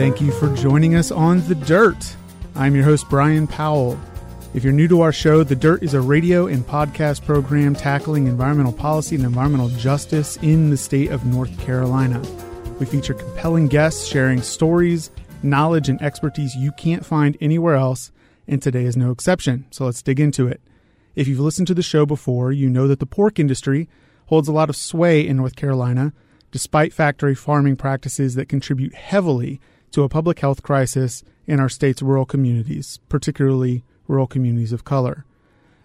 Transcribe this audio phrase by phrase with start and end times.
[0.00, 2.16] Thank you for joining us on The Dirt.
[2.54, 4.00] I'm your host, Brian Powell.
[4.54, 8.26] If you're new to our show, The Dirt is a radio and podcast program tackling
[8.26, 12.18] environmental policy and environmental justice in the state of North Carolina.
[12.78, 15.10] We feature compelling guests sharing stories,
[15.42, 18.10] knowledge, and expertise you can't find anywhere else,
[18.48, 19.66] and today is no exception.
[19.70, 20.62] So let's dig into it.
[21.14, 23.86] If you've listened to the show before, you know that the pork industry
[24.28, 26.14] holds a lot of sway in North Carolina,
[26.50, 29.60] despite factory farming practices that contribute heavily
[29.92, 35.24] to a public health crisis in our state's rural communities, particularly rural communities of color.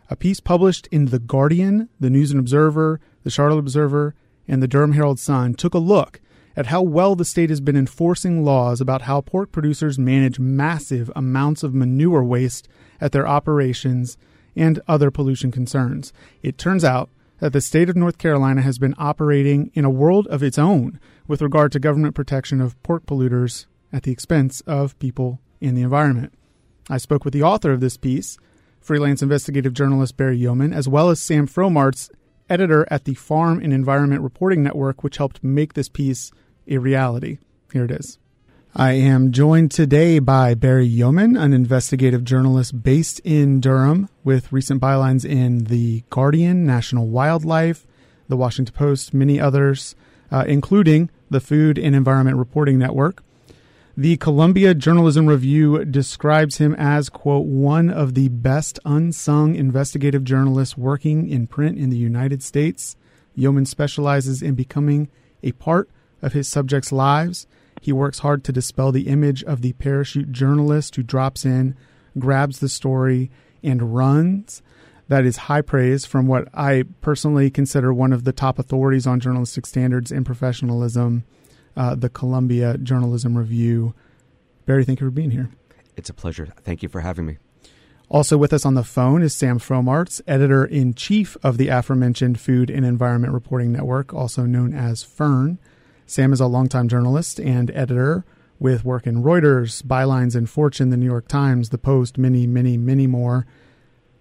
[0.09, 4.13] A piece published in The Guardian, The News and Observer, The Charlotte Observer,
[4.47, 6.21] and the Durham Herald Sun took a look
[6.55, 11.11] at how well the state has been enforcing laws about how pork producers manage massive
[11.15, 12.67] amounts of manure waste
[13.01, 14.17] at their operations
[14.55, 16.13] and other pollution concerns.
[16.41, 20.27] It turns out that the state of North Carolina has been operating in a world
[20.27, 23.65] of its own with regard to government protection of pork polluters
[23.95, 26.33] at the expense of people and the environment.
[26.89, 28.37] I spoke with the author of this piece,
[28.81, 32.11] freelance investigative journalist Barry Yeoman, as well as Sam Fromartz,
[32.49, 36.31] editor at the Farm and Environment Reporting Network, which helped make this piece
[36.67, 37.39] a reality.
[37.71, 38.19] Here it is.
[38.75, 44.81] I am joined today by Barry Yeoman, an investigative journalist based in Durham with recent
[44.81, 47.87] bylines in The Guardian, National Wildlife,
[48.27, 49.95] The Washington Post, many others,
[50.29, 53.23] uh, including the Food and Environment Reporting Network.
[53.97, 60.75] The Columbia Journalism Review describes him as, quote, one of the best unsung investigative journalists
[60.75, 62.97] working in print in the United States.
[63.35, 65.07] Yeoman specializes in becoming
[65.43, 65.89] a part
[66.21, 67.47] of his subjects' lives.
[67.79, 71.73] He works hard to dispel the image of the parachute journalist who drops in,
[72.19, 73.31] grabs the story,
[73.63, 74.61] and runs.
[75.07, 79.21] That is high praise from what I personally consider one of the top authorities on
[79.21, 81.23] journalistic standards and professionalism
[81.75, 83.93] uh, the Columbia Journalism Review.
[84.65, 85.49] Barry, thank you for being here.
[85.95, 86.47] It's a pleasure.
[86.61, 87.37] Thank you for having me.
[88.07, 92.39] Also with us on the phone is Sam Fromartz, editor in chief of the aforementioned
[92.39, 95.57] Food and Environment Reporting Network, also known as FERN.
[96.05, 98.23] Sam is a longtime journalist and editor
[98.59, 102.77] with work in Reuters, Bylines in Fortune, the New York Times, The Post, many, many,
[102.77, 103.45] many more.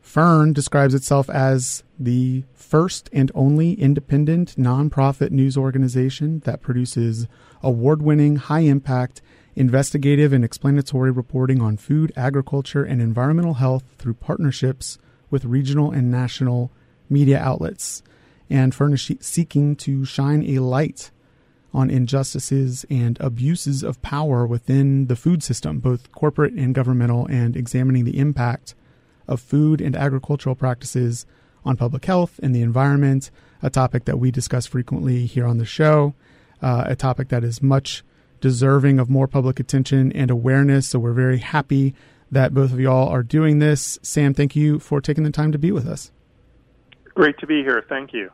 [0.04, 7.26] Fern describes itself as the first and only independent nonprofit news organization that produces
[7.62, 9.22] award winning, high impact,
[9.56, 14.98] investigative, and explanatory reporting on food, agriculture, and environmental health through partnerships
[15.30, 16.70] with regional and national
[17.08, 18.02] media outlets.
[18.50, 21.10] And Fern is seeking to shine a light
[21.72, 27.56] on injustices and abuses of power within the food system, both corporate and governmental, and
[27.56, 28.74] examining the impact
[29.26, 31.26] of food and agricultural practices
[31.64, 33.30] on public health and the environment,
[33.62, 36.14] a topic that we discuss frequently here on the show,
[36.62, 38.04] uh, a topic that is much
[38.40, 40.88] deserving of more public attention and awareness.
[40.88, 41.94] So we're very happy
[42.30, 43.98] that both of y'all are doing this.
[44.02, 46.12] Sam, thank you for taking the time to be with us.
[47.14, 47.84] Great to be here.
[47.88, 48.30] Thank you.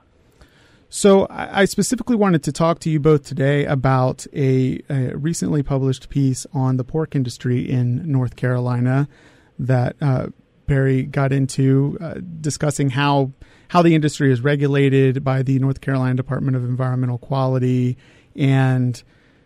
[0.92, 6.08] So, I specifically wanted to talk to you both today about a, a recently published
[6.08, 9.08] piece on the pork industry in North Carolina
[9.56, 10.28] that uh,
[10.70, 13.32] Barry got into uh, discussing how
[13.68, 17.98] how the industry is regulated by the North Carolina Department of Environmental Quality
[18.36, 19.02] and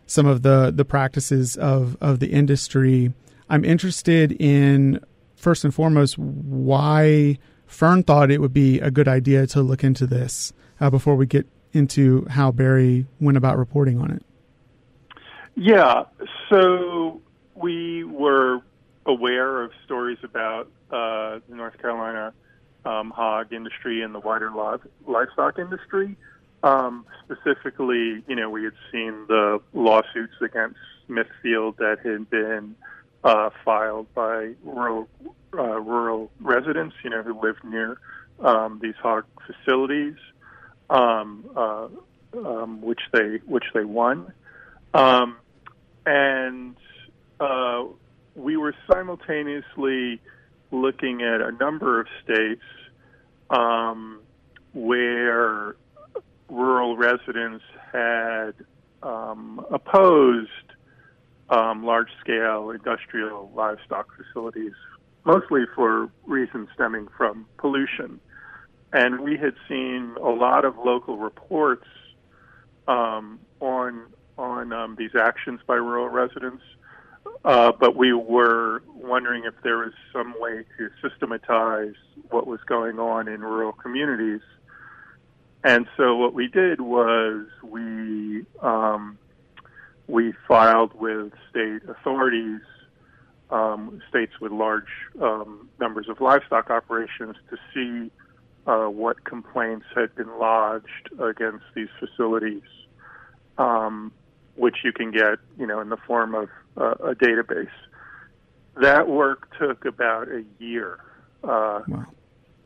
[0.07, 3.15] some of the the practices of of the industry.
[3.49, 5.01] I'm interested in
[5.35, 10.07] first and foremost why Fern thought it would be a good idea to look into
[10.07, 14.23] this uh, before we get into how Barry went about reporting on it.
[15.57, 16.05] Yeah,
[16.51, 17.23] so
[17.55, 18.61] we were
[19.07, 22.33] aware of stories about uh, the North Carolina
[22.85, 24.51] um, hog industry and the wider
[25.07, 26.17] livestock industry.
[26.63, 32.75] Um, specifically, you know, we had seen the lawsuits against Smithfield that had been
[33.23, 35.09] uh, filed by rural
[35.55, 37.99] uh, rural residents, you know, who lived near
[38.41, 40.17] um, these hog facilities,
[40.91, 41.89] um, uh,
[42.35, 44.33] um, which they which they won,
[44.95, 45.37] um,
[46.07, 46.77] and
[47.41, 47.85] uh,
[48.35, 50.21] we were simultaneously
[50.71, 52.63] looking at a number of states
[53.51, 54.21] um,
[54.73, 55.77] where
[56.49, 58.53] rural residents had
[59.03, 60.51] um, opposed
[61.51, 64.73] um, large scale industrial livestock facilities,
[65.25, 68.19] mostly for reasons stemming from pollution.
[68.93, 71.87] And we had seen a lot of local reports
[72.89, 74.07] um, on
[74.37, 76.63] on um, these actions by rural residents
[77.45, 81.95] uh, but we were wondering if there was some way to systematize
[82.31, 84.41] what was going on in rural communities.
[85.63, 89.19] And so what we did was we um,
[90.07, 92.61] we filed with state authorities,
[93.51, 94.89] um, states with large
[95.21, 98.11] um, numbers of livestock operations, to see
[98.67, 102.63] uh, what complaints had been lodged against these facilities,
[103.57, 104.13] um,
[104.57, 107.69] which you can get, you know, in the form of uh, a database.
[108.81, 110.99] That work took about a year,
[111.45, 112.07] uh, wow.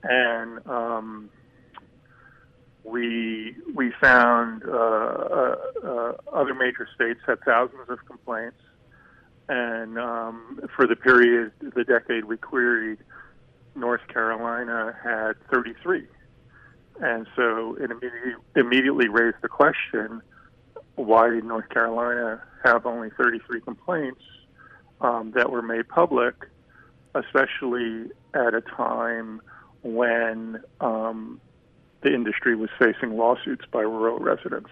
[0.03, 1.31] and um,
[2.89, 8.57] we we found uh, uh, uh, other major states had thousands of complaints,
[9.49, 12.99] and um, for the period, the decade we queried,
[13.75, 16.07] North Carolina had 33,
[17.01, 20.23] and so it immediately, immediately raised the question:
[20.99, 24.21] Why did North Carolina have only 33 complaints
[25.01, 26.35] um, that were made public,
[27.15, 29.41] especially at a time
[29.83, 31.41] when um,
[32.03, 34.71] the industry was facing lawsuits by rural residents.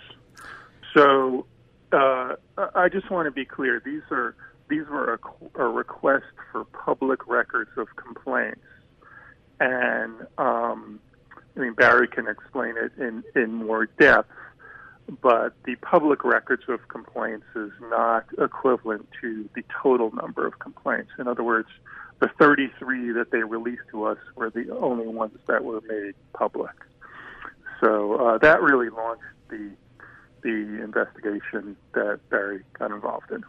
[0.94, 1.46] So
[1.92, 2.34] uh,
[2.74, 4.34] I just want to be clear: these are
[4.68, 8.66] these were a, a request for public records of complaints,
[9.60, 11.00] and um,
[11.56, 14.30] I mean Barry can explain it in in more depth.
[15.22, 21.10] But the public records of complaints is not equivalent to the total number of complaints.
[21.18, 21.68] In other words,
[22.20, 26.74] the 33 that they released to us were the only ones that were made public.
[27.80, 29.70] So uh, that really launched the
[30.42, 33.42] the investigation that Barry got involved in.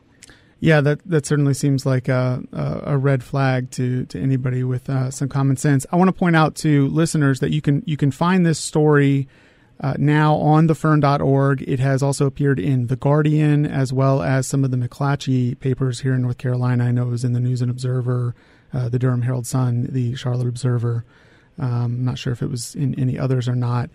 [0.59, 5.11] Yeah, that that certainly seems like a, a red flag to to anybody with uh,
[5.11, 5.85] some common sense.
[5.91, 9.27] I want to point out to listeners that you can you can find this story
[9.79, 11.63] uh, now on thefern.org.
[11.67, 16.01] It has also appeared in The Guardian as well as some of the McClatchy papers
[16.01, 16.85] here in North Carolina.
[16.85, 18.35] I know it was in the News and Observer,
[18.73, 21.05] uh, the Durham Herald Sun, the Charlotte Observer.
[21.59, 23.89] Um, I'm not sure if it was in any others or not.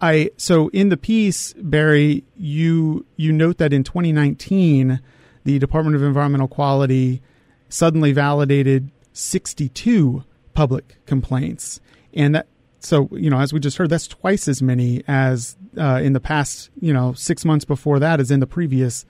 [0.00, 5.00] I so in the piece, Barry, you you note that in 2019,
[5.44, 7.20] the Department of Environmental Quality
[7.68, 10.24] suddenly validated 62
[10.54, 11.80] public complaints,
[12.14, 12.46] and that
[12.80, 16.20] so you know as we just heard, that's twice as many as uh, in the
[16.20, 19.04] past you know six months before that as in the previous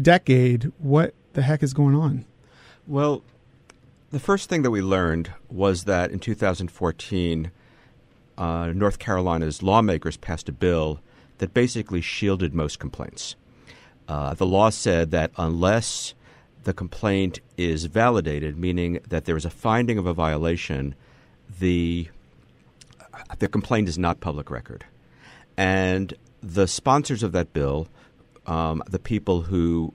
[0.00, 0.72] decade.
[0.78, 2.24] What the heck is going on?
[2.86, 3.22] Well,
[4.10, 7.50] the first thing that we learned was that in 2014
[8.38, 11.00] uh, North Carolina's lawmakers passed a bill
[11.38, 13.36] that basically shielded most complaints.
[14.06, 16.14] Uh, the law said that unless
[16.64, 20.94] the complaint is validated, meaning that there is a finding of a violation,
[21.58, 22.08] the
[23.38, 24.84] the complaint is not public record.
[25.56, 27.88] And the sponsors of that bill,
[28.46, 29.92] um, the people who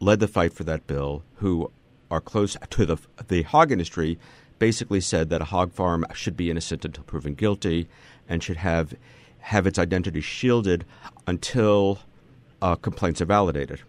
[0.00, 1.70] led the fight for that bill, who
[2.10, 2.96] are close to the
[3.28, 4.18] the hog industry,
[4.58, 7.88] basically said that a hog farm should be innocent until proven guilty
[8.28, 8.94] and should have
[9.40, 10.84] have its identity shielded
[11.26, 11.98] until
[12.62, 13.80] uh, complaints are validated.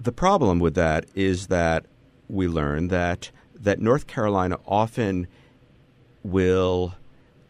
[0.00, 1.84] The problem with that is that
[2.28, 5.26] we learn that that North Carolina often
[6.24, 6.94] will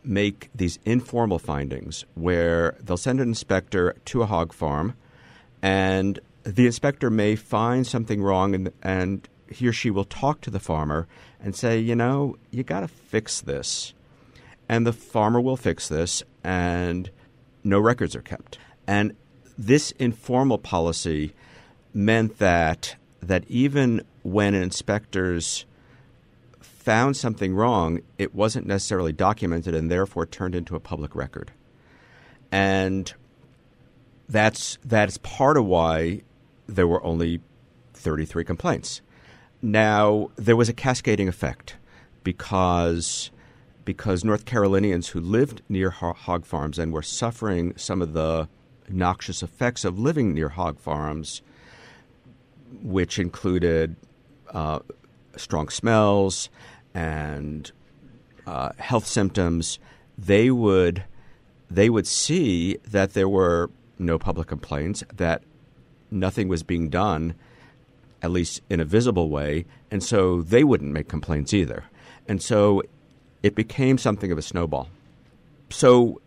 [0.05, 4.95] make these informal findings where they'll send an inspector to a hog farm
[5.63, 10.51] and the inspector may find something wrong and, and he or she will talk to
[10.51, 11.07] the farmer
[11.41, 13.95] and say, you know, you got to fix this.
[14.69, 17.11] And the farmer will fix this, and
[17.63, 18.59] no records are kept.
[18.87, 19.15] And
[19.59, 21.35] this informal policy
[21.93, 25.67] meant that that even when inspectors
[26.83, 31.53] found something wrong, it wasn't necessarily documented and therefore turned into a public record.
[32.51, 33.13] And
[34.29, 36.23] that's that's part of why
[36.67, 37.41] there were only
[37.95, 39.01] 33 complaints.
[39.61, 41.77] Now, there was a cascading effect
[42.25, 43.31] because
[43.85, 48.49] because North Carolinians who lived near hog farms and were suffering some of the
[48.89, 51.43] noxious effects of living near hog farms,
[52.83, 53.97] which included
[54.51, 54.81] uh,
[55.37, 56.49] strong smells
[56.95, 57.71] and
[58.47, 59.79] uh, health symptoms,
[60.19, 61.05] they would
[61.71, 65.43] they would see that there were no public complaints, that
[66.11, 67.35] nothing was being done
[68.23, 71.85] at least in a visible way, and so they wouldn't make complaints either.
[72.29, 72.83] And so
[73.43, 74.89] it became something of a snowball.
[75.71, 76.21] So,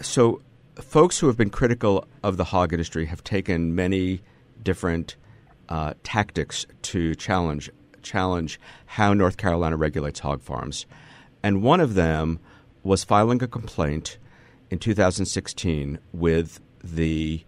[0.00, 0.40] so
[0.76, 4.20] folks who have been critical of the hog industry have taken many
[4.62, 5.16] different
[5.68, 7.70] uh, tactics to challenge
[8.02, 10.86] challenge how North Carolina regulates hog farms,
[11.42, 12.38] and one of them
[12.82, 14.18] was filing a complaint
[14.70, 17.44] in 2016 with the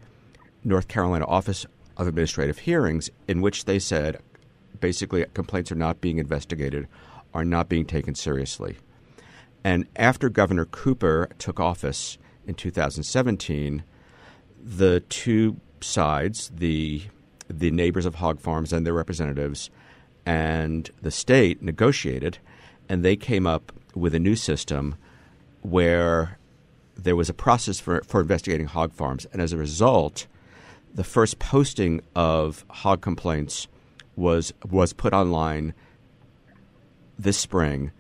[0.64, 1.66] North Carolina Office
[1.96, 4.20] of administrative hearings in which they said
[4.80, 6.88] basically complaints are not being investigated,
[7.32, 8.76] are not being taken seriously.
[9.64, 13.84] And after Governor Cooper took office in 2017,
[14.62, 17.02] the two sides, the
[17.48, 19.68] the neighbors of hog farms and their representatives
[20.26, 22.38] and the state negotiated,
[22.88, 24.96] and they came up with a new system
[25.62, 26.38] where
[26.96, 29.26] there was a process for, for investigating hog farms.
[29.32, 30.26] And as a result,
[30.94, 33.68] the first posting of hog complaints
[34.14, 35.72] was was put online
[37.18, 37.92] this spring,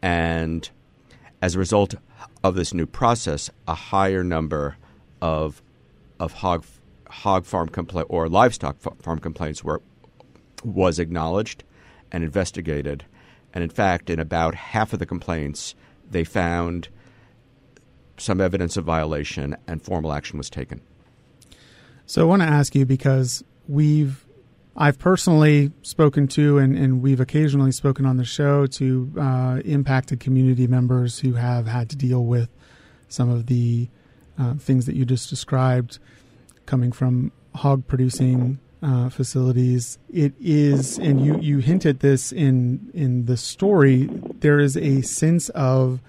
[0.00, 0.68] and
[1.40, 1.94] as a result
[2.42, 4.76] of this new process, a higher number
[5.20, 5.62] of
[6.18, 6.64] of hog
[7.08, 9.80] hog farm complaint or livestock farm complaints were
[10.64, 11.64] was acknowledged
[12.10, 13.04] and investigated,
[13.54, 15.74] and in fact, in about half of the complaints,
[16.10, 16.88] they found
[18.18, 20.80] some evidence of violation and formal action was taken.
[22.06, 24.24] So I want to ask you because we've
[24.76, 30.20] I've personally spoken to and, and we've occasionally spoken on the show to uh, impacted
[30.20, 32.48] community members who have had to deal with
[33.08, 33.88] some of the
[34.38, 35.98] uh, things that you just described
[36.64, 39.98] coming from hog producing uh, facilities.
[40.12, 44.08] It is, and you, you hinted this in in the story.
[44.40, 46.00] There is a sense of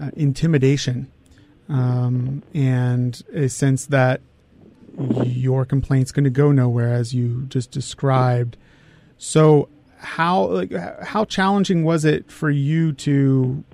[0.00, 1.10] uh, intimidation
[1.68, 4.20] um, and a sense that
[5.24, 8.56] your complaint's going to go nowhere, as you just described.
[9.18, 10.72] So, how like
[11.02, 13.64] how challenging was it for you to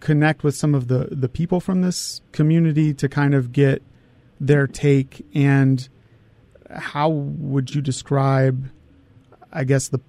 [0.00, 3.82] connect with some of the the people from this community to kind of get
[4.40, 5.88] their take and
[6.74, 8.68] how would you describe
[9.52, 10.00] i guess the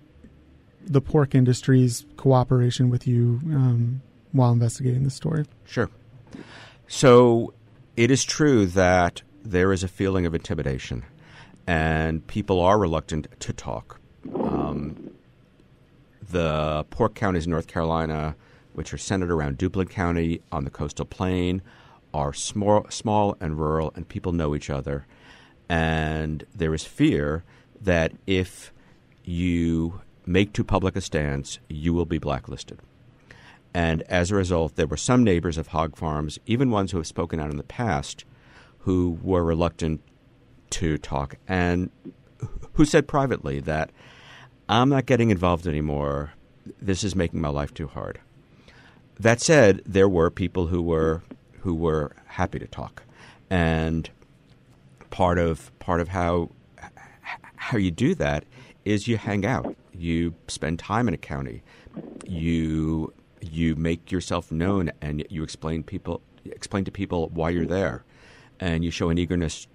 [0.85, 4.01] the pork industry's cooperation with you um,
[4.31, 5.89] while investigating the story sure
[6.87, 7.53] so
[7.95, 11.03] it is true that there is a feeling of intimidation,
[11.67, 13.99] and people are reluctant to talk.
[14.33, 15.11] Um,
[16.29, 18.35] the pork counties in North Carolina,
[18.73, 21.61] which are centered around Duplin County on the coastal plain,
[22.13, 25.05] are small, small and rural, and people know each other.
[25.69, 27.43] And there is fear
[27.79, 28.73] that if
[29.23, 32.79] you make too public a stance, you will be blacklisted.
[33.73, 37.07] And as a result, there were some neighbors of hog farms, even ones who have
[37.07, 38.23] spoken out in the past,
[38.79, 40.01] who were reluctant
[40.71, 41.89] to talk and
[42.73, 43.91] who said privately that
[44.69, 46.33] I'm not getting involved anymore.
[46.81, 48.19] This is making my life too hard.
[49.19, 51.23] That said, there were people who were
[51.59, 53.03] who were happy to talk,
[53.49, 54.09] and
[55.13, 56.49] part of part of how
[57.55, 58.43] how you do that
[58.83, 61.61] is you hang out, you spend time in a county,
[62.25, 68.03] you you make yourself known, and you explain people explain to people why you're there
[68.59, 69.67] and you show an eagerness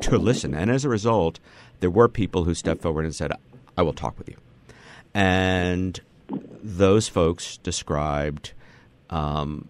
[0.00, 0.54] to listen.
[0.54, 1.38] And as a result,
[1.78, 3.32] there were people who stepped forward and said,
[3.76, 4.36] I will talk with you.
[5.14, 6.00] And
[6.62, 8.54] those folks described
[9.08, 9.68] um,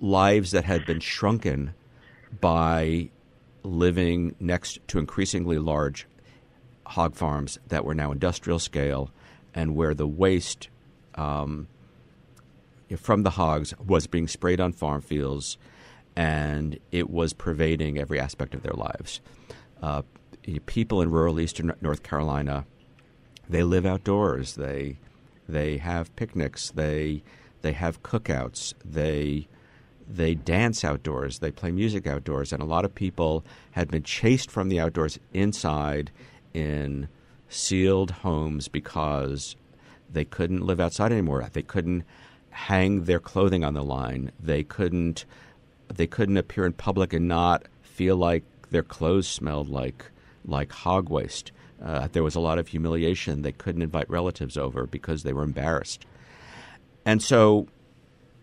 [0.00, 1.74] lives that had been shrunken
[2.40, 3.10] by
[3.62, 6.06] living next to increasingly large
[6.86, 9.10] hog farms that were now industrial scale
[9.54, 10.68] and where the waste
[11.16, 11.68] um,
[12.96, 15.58] from the hogs was being sprayed on farm fields
[16.16, 19.20] and it was pervading every aspect of their lives.
[19.82, 20.02] Uh,
[20.66, 22.64] people in rural eastern North Carolina,
[23.48, 24.54] they live outdoors.
[24.54, 24.98] They
[25.48, 26.70] they have picnics.
[26.70, 27.22] They
[27.62, 28.74] they have cookouts.
[28.84, 29.48] They
[30.08, 31.38] they dance outdoors.
[31.38, 32.52] They play music outdoors.
[32.52, 36.10] And a lot of people had been chased from the outdoors inside
[36.54, 37.08] in
[37.48, 39.56] sealed homes because
[40.10, 41.48] they couldn't live outside anymore.
[41.52, 42.04] They couldn't
[42.50, 44.32] hang their clothing on the line.
[44.40, 45.24] They couldn't
[45.94, 50.10] they couldn't appear in public and not feel like their clothes smelled like
[50.44, 51.52] like hog waste.
[51.82, 53.42] Uh, there was a lot of humiliation.
[53.42, 56.04] They couldn't invite relatives over because they were embarrassed.
[57.04, 57.68] And so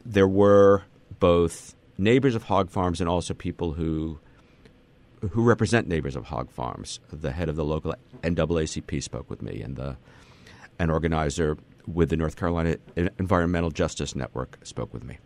[0.05, 0.83] there were
[1.19, 4.19] both neighbors of hog farms and also people who
[5.31, 6.99] who represent neighbors of hog farms.
[7.11, 9.97] The head of the local NAACP spoke with me, and the
[10.79, 11.57] an organizer
[11.87, 15.17] with the North Carolina Environmental Justice Network spoke with me.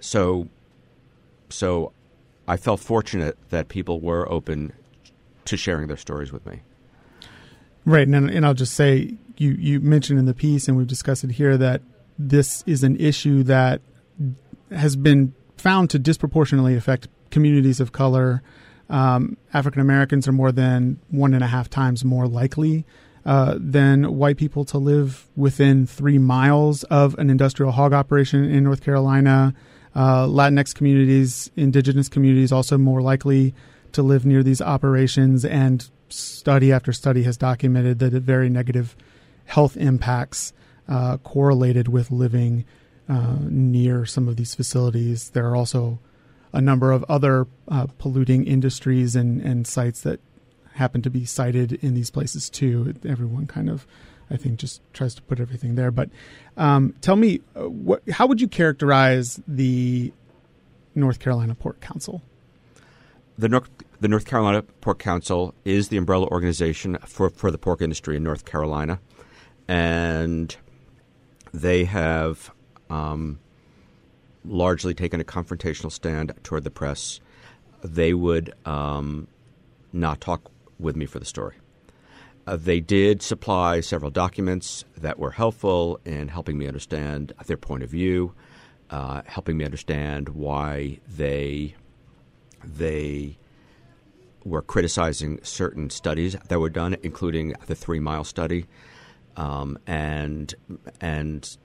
[0.00, 0.48] So
[1.50, 1.92] so
[2.46, 4.72] I felt fortunate that people were open
[5.44, 6.60] to sharing their stories with me.
[7.84, 11.24] Right, and and I'll just say you you mentioned in the piece, and we've discussed
[11.24, 11.80] it here that
[12.18, 13.80] this is an issue that
[14.70, 18.42] has been found to disproportionately affect communities of color.
[18.88, 22.86] Um, African Americans are more than one and a half times more likely
[23.26, 28.64] uh, than white people to live within three miles of an industrial hog operation in
[28.64, 29.54] North Carolina
[29.94, 33.54] uh, Latinx communities, indigenous communities, also more likely
[33.92, 35.44] to live near these operations.
[35.44, 38.96] And study after study has documented that very negative
[39.46, 40.52] health impacts
[40.88, 42.64] uh, correlated with living
[43.08, 45.30] uh, near some of these facilities.
[45.30, 45.98] There are also
[46.52, 50.20] a number of other uh, polluting industries and, and sites that
[50.74, 52.94] happen to be sited in these places too.
[53.06, 53.86] Everyone kind of,
[54.30, 55.90] I think, just tries to put everything there.
[55.90, 56.10] But
[56.56, 60.12] um, tell me, uh, what, how would you characterize the
[60.94, 62.22] North Carolina Pork Council?
[63.36, 67.82] The North, the North Carolina Pork Council is the umbrella organization for, for the pork
[67.82, 69.00] industry in North Carolina.
[69.68, 70.56] And
[71.52, 72.50] they have
[72.90, 73.38] um,
[74.44, 77.20] largely taken a confrontational stand toward the press.
[77.82, 79.28] They would um,
[79.92, 81.56] not talk with me for the story.
[82.46, 87.82] Uh, they did supply several documents that were helpful in helping me understand their point
[87.82, 88.32] of view,
[88.88, 91.74] uh, helping me understand why they
[92.64, 93.36] they
[94.44, 98.66] were criticizing certain studies that were done, including the Three Mile study,
[99.36, 100.54] um, and
[101.02, 101.56] and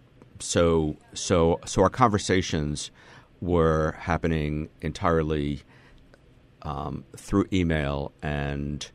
[0.44, 2.92] so so so our conversations
[3.42, 5.62] were happening entirely
[6.64, 8.92] um, through email and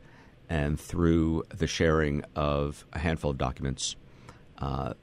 [0.47, 3.95] and through the sharing of a handful of documents.
[4.57, 4.93] Uh,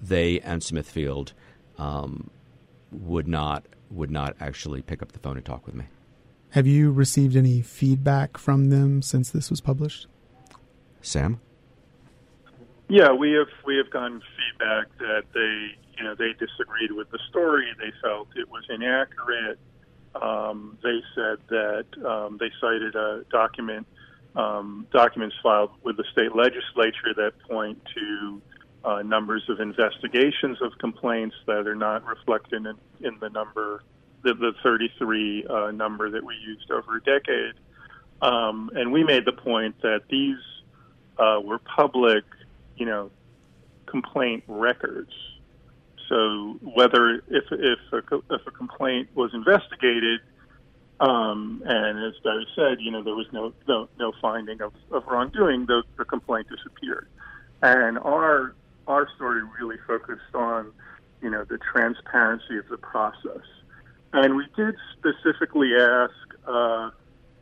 [0.00, 1.32] they and Smithfield
[1.78, 2.30] um,
[2.90, 5.84] would not would not actually pick up the phone and talk with me.
[6.50, 10.08] Have you received any feedback from them since this was published?
[11.00, 11.40] Sam?
[12.90, 17.20] Yeah, we have we have gotten feedback that they you know they disagreed with the
[17.28, 17.68] story.
[17.78, 19.60] They felt it was inaccurate.
[20.20, 23.86] Um, they said that um, they cited a document
[24.34, 28.42] um, documents filed with the state legislature that point to
[28.84, 33.84] uh, numbers of investigations of complaints that are not reflected in, in the number
[34.24, 37.54] the, the 33 uh, number that we used over a decade.
[38.20, 40.38] Um, and we made the point that these
[41.18, 42.24] uh, were public
[42.80, 43.10] you know,
[43.86, 45.12] complaint records.
[46.08, 50.20] So whether if if a, if a complaint was investigated,
[50.98, 55.06] um, and as Barry said, you know, there was no no, no finding of, of
[55.06, 57.06] wrongdoing, the, the complaint disappeared.
[57.62, 58.56] And our
[58.88, 60.72] our story really focused on,
[61.22, 63.46] you know, the transparency of the process.
[64.14, 66.14] And we did specifically ask
[66.46, 66.90] uh,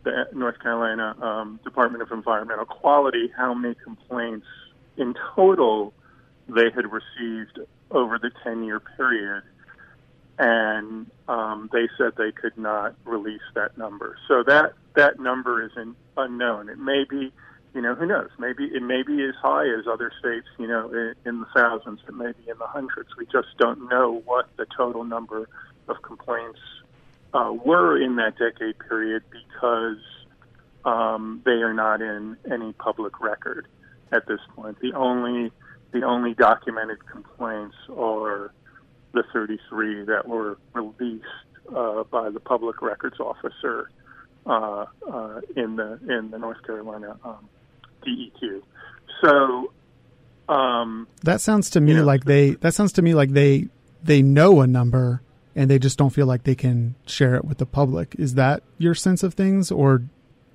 [0.02, 4.46] the North Carolina um, Department of Environmental Quality how many complaints
[4.98, 5.94] in total
[6.48, 9.42] they had received over the 10 year period.
[10.38, 14.16] And um, they said they could not release that number.
[14.28, 16.68] So that, that number is an unknown.
[16.68, 17.32] It may be,
[17.74, 18.30] you know, who knows?
[18.38, 22.00] Maybe it may be as high as other states, you know, in, in the thousands.
[22.06, 23.16] It may be in the hundreds.
[23.16, 25.48] We just don't know what the total number
[25.88, 26.60] of complaints
[27.34, 29.98] uh, were in that decade period because
[30.84, 33.66] um, they are not in any public record
[34.12, 34.78] at this point.
[34.80, 35.52] The only
[35.92, 38.52] the only documented complaints are
[39.14, 41.24] the 33 that were released
[41.74, 43.90] uh, by the public records officer
[44.46, 47.48] uh, uh, in the in the North Carolina um,
[48.06, 48.62] DEQ.
[49.22, 49.72] So
[50.48, 53.68] um, that sounds to me you know, like they that sounds to me like they
[54.02, 55.22] they know a number
[55.54, 58.14] and they just don't feel like they can share it with the public.
[58.18, 60.02] Is that your sense of things, or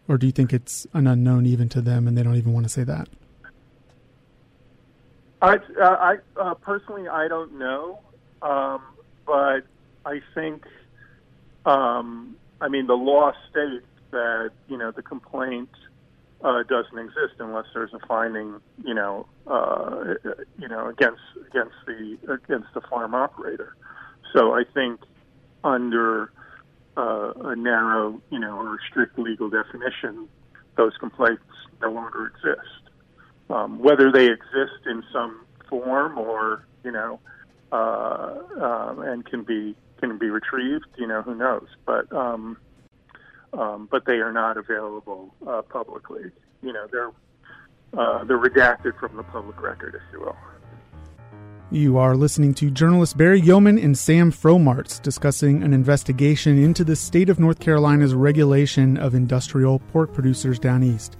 [0.07, 2.65] or do you think it's an unknown even to them and they don't even want
[2.65, 3.09] to say that?
[5.43, 7.99] I, uh, I uh, personally, I don't know,
[8.41, 8.81] um,
[9.25, 9.61] but
[10.05, 10.65] I think,
[11.65, 15.69] um, I mean, the law states that you know the complaint
[16.43, 20.13] uh, doesn't exist unless there's a finding, you know, uh,
[20.57, 23.75] you know, against against the against the farm operator.
[24.33, 25.01] So I think
[25.61, 26.31] under
[26.95, 30.29] uh, a narrow, you know, or strict legal definition,
[30.77, 31.43] those complaints
[31.81, 32.82] no longer exist.
[33.53, 37.19] Um, whether they exist in some form or you know,
[37.71, 41.67] uh, um, and can be can be retrieved, you know, who knows?
[41.85, 42.57] But um,
[43.53, 46.31] um, but they are not available uh, publicly.
[46.61, 47.11] You know, they're
[47.97, 50.35] uh, they're redacted from the public record, if you will.
[51.71, 56.95] You are listening to journalists Barry Yeoman and Sam Fromartz discussing an investigation into the
[56.95, 61.17] state of North Carolina's regulation of industrial pork producers down east.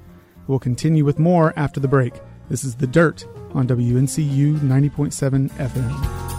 [0.47, 2.13] We'll continue with more after the break.
[2.49, 6.33] This is The Dirt on WNCU 90.7 FM.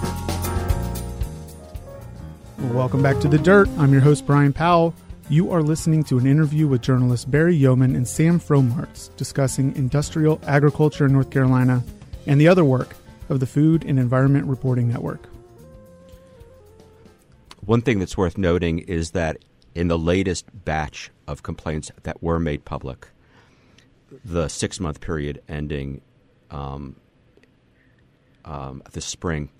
[2.74, 3.66] Welcome back to The Dirt.
[3.78, 4.94] I'm your host, Brian Powell.
[5.30, 10.38] You are listening to an interview with journalists Barry Yeoman and Sam Fromartz discussing industrial
[10.46, 11.82] agriculture in North Carolina
[12.26, 12.94] and the other work
[13.30, 15.30] of the Food and Environment Reporting Network.
[17.64, 19.38] One thing that's worth noting is that
[19.74, 23.08] in the latest batch of complaints that were made public,
[24.24, 26.00] the six month period ending
[26.50, 26.96] um,
[28.44, 29.50] um, this spring,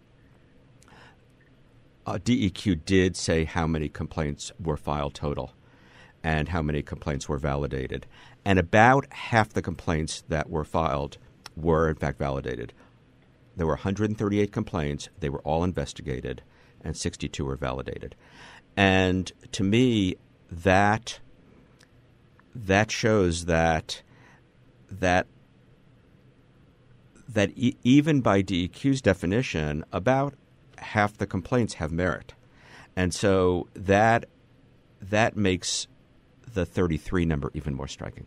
[2.07, 5.53] uh, DEQ did say how many complaints were filed total
[6.23, 8.07] and how many complaints were validated.
[8.45, 11.19] And about half the complaints that were filed
[11.57, 12.73] were, in fact, validated.
[13.57, 16.43] There were 138 complaints, they were all investigated,
[16.83, 18.15] and 62 were validated.
[18.77, 20.17] And to me,
[20.51, 21.21] that
[22.55, 24.03] that shows that
[25.01, 25.27] that
[27.29, 30.35] that e- even by DEQ's definition, about
[30.79, 32.35] half the complaints have merit,
[32.97, 34.27] and so that
[35.01, 35.87] that makes
[36.53, 38.27] the 33 number even more striking.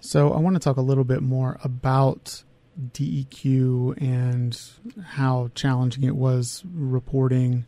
[0.00, 2.44] So I want to talk a little bit more about
[2.92, 4.60] DEQ and
[5.02, 7.64] how challenging it was reporting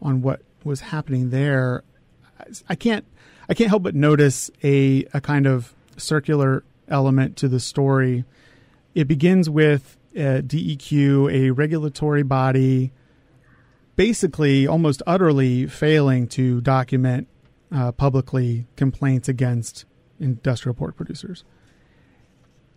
[0.00, 1.82] on what was happening there.
[2.68, 3.04] I can't
[3.48, 8.24] I can't help but notice a a kind of circular element to the story.
[8.94, 12.92] It begins with uh, DEQ, a regulatory body,
[13.96, 17.28] basically almost utterly failing to document
[17.72, 19.84] uh, publicly complaints against
[20.20, 21.44] industrial pork producers.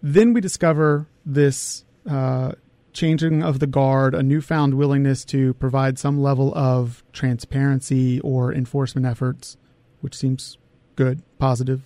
[0.01, 2.53] Then we discover this uh,
[2.93, 9.05] changing of the guard, a newfound willingness to provide some level of transparency or enforcement
[9.05, 9.57] efforts,
[10.01, 10.57] which seems
[10.95, 11.83] good, positive.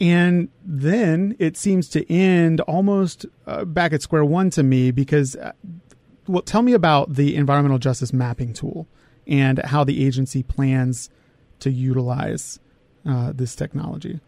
[0.00, 5.34] And then it seems to end almost uh, back at square one to me because,
[5.36, 5.52] uh,
[6.28, 8.86] well, tell me about the environmental justice mapping tool
[9.26, 11.10] and how the agency plans
[11.60, 12.60] to utilize
[13.06, 14.20] uh, this technology.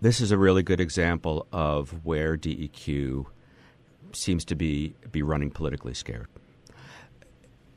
[0.00, 3.26] This is a really good example of where DEQ
[4.12, 6.28] seems to be be running politically scared.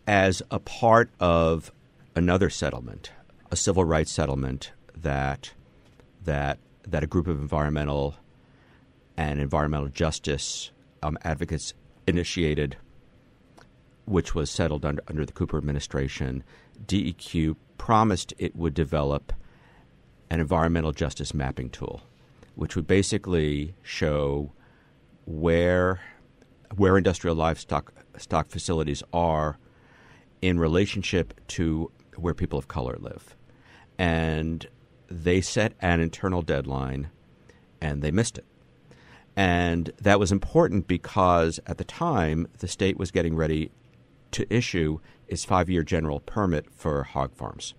[0.06, 1.71] As a part of
[2.15, 3.12] another settlement,
[3.52, 5.54] a civil rights settlement that
[6.23, 8.15] that that a group of environmental
[9.17, 10.71] and environmental justice
[11.04, 11.73] um, advocates
[12.08, 12.78] initiated,
[14.06, 16.43] which was settled under, under the Cooper administration,
[16.86, 19.34] DEQ promised it would develop
[20.30, 22.02] an environmental justice mapping tool,
[22.56, 24.52] which would basically show
[25.26, 26.00] where
[26.76, 29.58] where industrial livestock stock facilities are
[30.41, 33.36] in relationship to where people of color live.
[33.97, 34.67] And
[35.10, 37.10] they set an internal deadline
[37.82, 38.46] and they missed it.
[39.36, 43.72] And that was important because at the time, the state was getting ready
[44.32, 47.74] to issue its five year general permit for hog farms.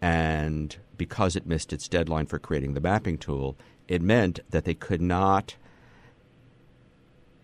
[0.00, 4.74] And because it missed its deadline for creating the mapping tool, it meant that they
[4.74, 5.56] could not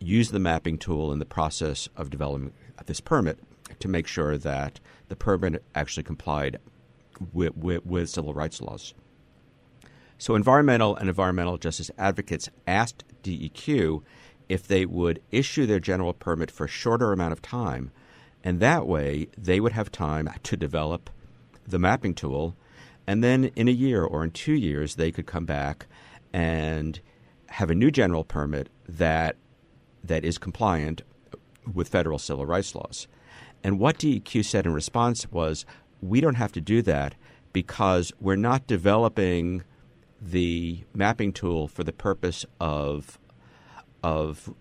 [0.01, 2.53] use the mapping tool in the process of developing
[2.87, 3.39] this permit
[3.79, 6.59] to make sure that the permit actually complied
[7.33, 8.95] with, with, with civil rights laws.
[10.19, 14.03] So, environmental and environmental justice advocates asked DEQ
[14.49, 17.93] if they would issue their general permit for a shorter amount of time,
[18.43, 21.11] and that way they would have time to develop
[21.67, 22.57] the mapping tool,
[23.07, 25.87] and then in a year or in two years they could come back
[26.33, 27.01] and
[27.51, 29.37] have a new general permit that
[30.03, 31.03] that is compliant
[31.73, 33.07] with federal civil rights laws.
[33.63, 35.67] And what DEQ said in response was,
[36.01, 37.15] we don't have to do that
[37.53, 39.65] because we're not developing
[40.21, 43.19] the mapping tool for the purpose of
[44.03, 44.53] of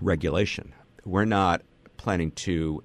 [0.00, 0.74] regulation.
[1.04, 1.62] We're not
[1.96, 2.82] planning to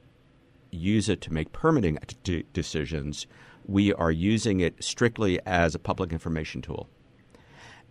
[0.71, 3.27] use it to make permitting d- decisions.
[3.65, 6.87] We are using it strictly as a public information tool.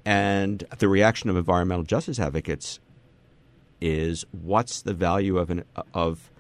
[0.05, 2.81] And the reaction of environmental justice advocates
[3.81, 6.31] is what's the value of an of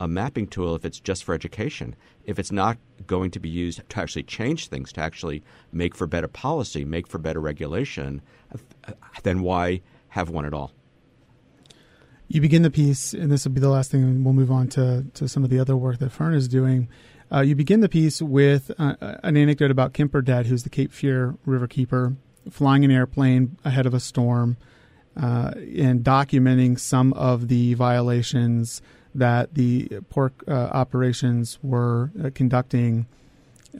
[0.00, 1.94] a mapping tool if it's just for education?
[2.24, 6.06] If it's not going to be used to actually change things, to actually make for
[6.06, 8.22] better policy, make for better regulation,
[9.22, 10.72] then why have one at all?
[12.28, 14.68] You begin the piece, and this will be the last thing, and we'll move on
[14.68, 16.88] to, to some of the other work that Fern is doing.
[17.32, 20.92] Uh, you begin the piece with uh, an anecdote about Kemp Burdett, who's the Cape
[20.92, 22.16] Fear River keeper,
[22.48, 24.56] flying an airplane ahead of a storm
[25.16, 28.80] uh, and documenting some of the violations
[29.14, 33.06] that the pork uh, operations were uh, conducting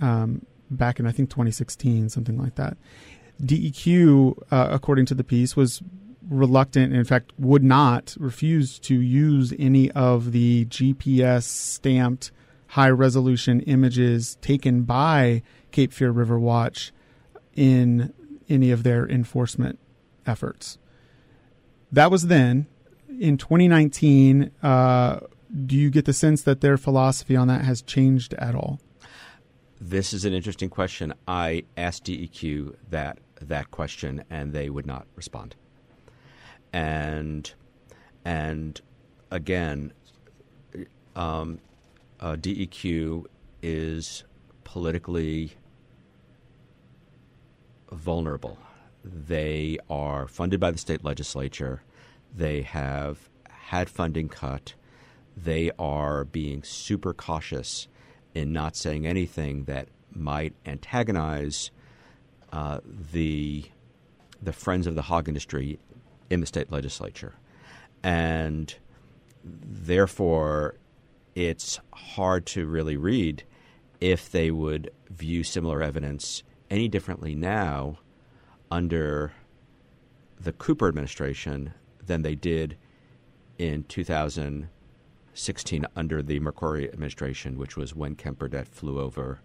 [0.01, 2.77] um, back in I think 2016, something like that.
[3.43, 5.83] DEQ, uh, according to the piece, was
[6.29, 12.31] reluctant, in fact, would not refuse to use any of the GPS stamped
[12.69, 16.93] high resolution images taken by Cape Fear River Watch
[17.55, 18.13] in
[18.49, 19.79] any of their enforcement
[20.27, 20.79] efforts.
[21.91, 22.67] That was then.
[23.21, 25.21] In 2019, uh,
[25.67, 28.81] do you get the sense that their philosophy on that has changed at all?
[29.79, 31.13] This is an interesting question.
[31.29, 35.55] I asked DEQ that that question, and they would not respond.
[36.73, 37.53] And
[38.25, 38.81] and
[39.31, 39.93] again,
[41.15, 41.59] um,
[42.21, 43.27] uh, DEQ
[43.63, 44.25] is
[44.65, 45.53] politically
[47.93, 48.57] vulnerable.
[49.05, 51.83] They are funded by the state legislature.
[52.35, 54.75] They have had funding cut.
[55.37, 57.89] They are being super cautious
[58.35, 61.71] in not saying anything that might antagonize
[62.53, 62.81] uh,
[63.13, 63.65] the
[64.43, 65.79] the friends of the hog industry
[66.31, 67.35] in the state legislature,
[68.03, 68.75] and
[69.45, 70.75] therefore
[71.35, 73.45] it's hard to really read
[74.01, 77.99] if they would view similar evidence any differently now
[78.71, 79.33] under
[80.41, 81.75] the Cooper administration
[82.11, 82.77] than they did
[83.57, 89.39] in 2016 under the McCrory administration, which was when Kemp Burdett flew over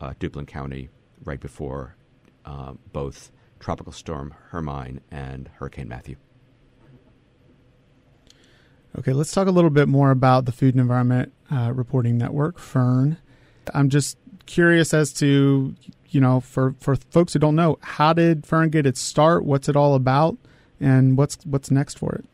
[0.00, 0.88] uh, Duplin County
[1.24, 1.94] right before
[2.44, 6.16] uh, both Tropical Storm Hermine and Hurricane Matthew.
[8.98, 12.58] Okay, let's talk a little bit more about the Food and Environment uh, Reporting Network,
[12.58, 13.18] FERN.
[13.72, 15.76] I'm just curious as to,
[16.08, 19.44] you know, for, for folks who don't know, how did Fern get its start?
[19.44, 20.36] What's it all about?
[20.80, 22.24] And what's what's next for it?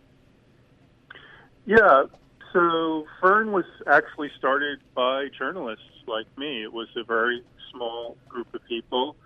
[1.66, 2.04] Yeah,
[2.52, 6.62] so Fern was actually started by journalists like me.
[6.62, 9.16] It was a very small group of people,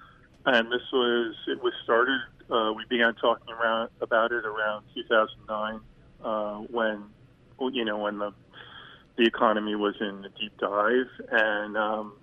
[0.47, 2.21] and this was it was started.
[2.51, 5.81] Uh, we began talking around about it around 2009
[6.25, 7.05] uh, when
[7.73, 8.33] you know when the
[9.17, 12.15] the economy was in a deep dive and um,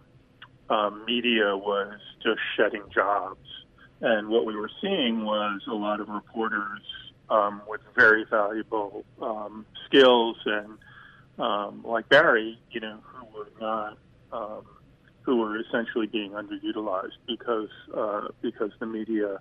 [0.70, 3.48] uh, media was just shedding jobs.
[4.02, 6.82] And what we were seeing was a lot of reporters
[7.30, 10.78] um, with very valuable um, skills and
[11.40, 13.98] um, like Barry, you know, who were not,
[14.32, 14.66] um,
[15.22, 19.40] who were essentially being underutilized because uh, because the media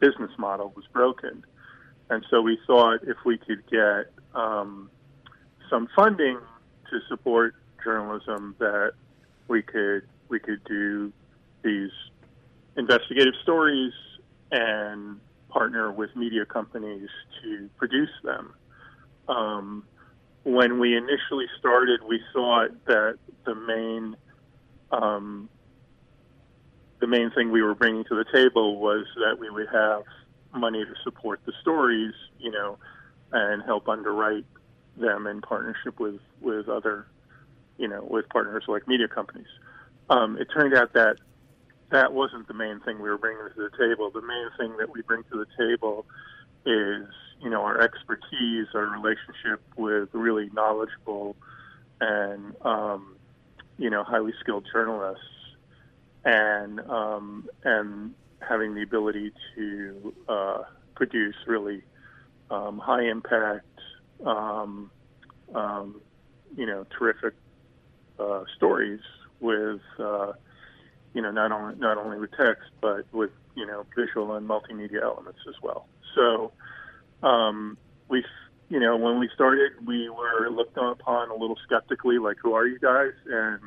[0.00, 1.44] business model was broken.
[2.10, 4.90] And so we thought if we could get um,
[5.70, 6.38] some funding
[6.90, 8.92] to support journalism, that
[9.48, 11.12] we could we could do
[11.62, 11.90] these
[12.76, 13.92] investigative stories
[14.50, 17.08] and partner with media companies
[17.42, 18.54] to produce them.
[19.28, 19.84] Um,
[20.44, 24.16] when we initially started, we thought that the main
[24.90, 25.48] um,
[27.00, 30.02] the main thing we were bringing to the table was that we would have
[30.54, 32.78] money to support the stories, you know,
[33.32, 34.44] and help underwrite
[34.96, 37.06] them in partnership with with other,
[37.78, 39.48] you know, with partners like media companies.
[40.10, 41.16] Um, it turned out that
[41.94, 44.10] that wasn't the main thing we were bringing to the table.
[44.10, 46.04] The main thing that we bring to the table
[46.66, 47.06] is,
[47.40, 51.36] you know, our expertise, our relationship with really knowledgeable
[52.00, 53.14] and, um,
[53.78, 55.24] you know, highly skilled journalists,
[56.24, 60.62] and um, and having the ability to uh,
[60.96, 61.82] produce really
[62.50, 63.66] um, high impact,
[64.26, 64.90] um,
[65.54, 66.00] um,
[66.56, 67.34] you know, terrific
[68.18, 69.00] uh, stories
[69.40, 70.32] with uh,
[71.14, 75.02] you know not only not only with text but with you know visual and multimedia
[75.02, 75.86] elements as well.
[76.14, 76.52] So
[77.26, 78.24] um, we
[78.68, 82.66] you know when we started we were looked upon a little skeptically like who are
[82.66, 83.60] you guys and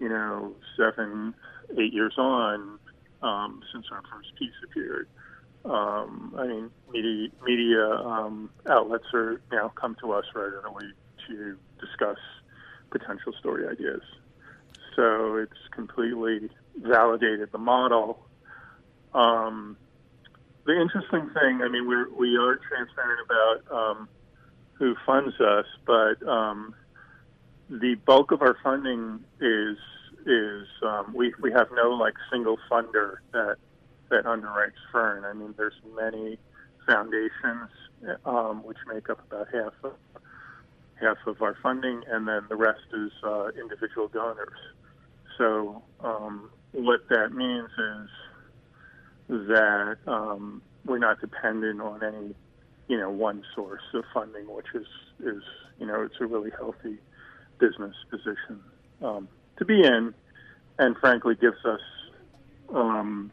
[0.00, 1.34] you know seven
[1.78, 2.78] eight years on
[3.22, 5.08] um, since our first piece appeared.
[5.64, 10.90] Um, I mean, media, media um, outlets are now come to us regularly
[11.28, 12.18] to discuss
[12.90, 14.02] potential story ideas
[14.96, 18.18] so it's completely validated the model.
[19.14, 19.76] Um,
[20.64, 24.08] the interesting thing, I mean, we're, we are transparent about um,
[24.74, 26.74] who funds us, but um,
[27.68, 29.76] the bulk of our funding is
[30.24, 33.56] is um, we we have no like single funder that
[34.10, 35.24] that underwrites Fern.
[35.24, 36.38] I mean, there's many
[36.86, 37.70] foundations
[38.24, 39.94] um, which make up about half of
[41.00, 44.58] half of our funding, and then the rest is uh, individual donors.
[45.38, 47.70] So um, what that means
[49.28, 52.34] is that um, we're not dependent on any,
[52.88, 54.86] you know, one source of funding, which is
[55.20, 55.42] is
[55.78, 56.98] you know it's a really healthy
[57.58, 58.60] business position
[59.02, 60.14] um, to be in,
[60.78, 61.80] and frankly gives us,
[62.74, 63.30] um,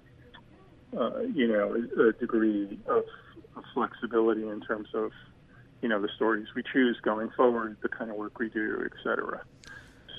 [0.97, 1.75] uh, you know,
[2.07, 3.03] a, degree of,
[3.55, 5.11] of flexibility in terms of,
[5.81, 8.91] you know, the stories we choose going forward, the kind of work we do, et
[9.03, 9.41] cetera.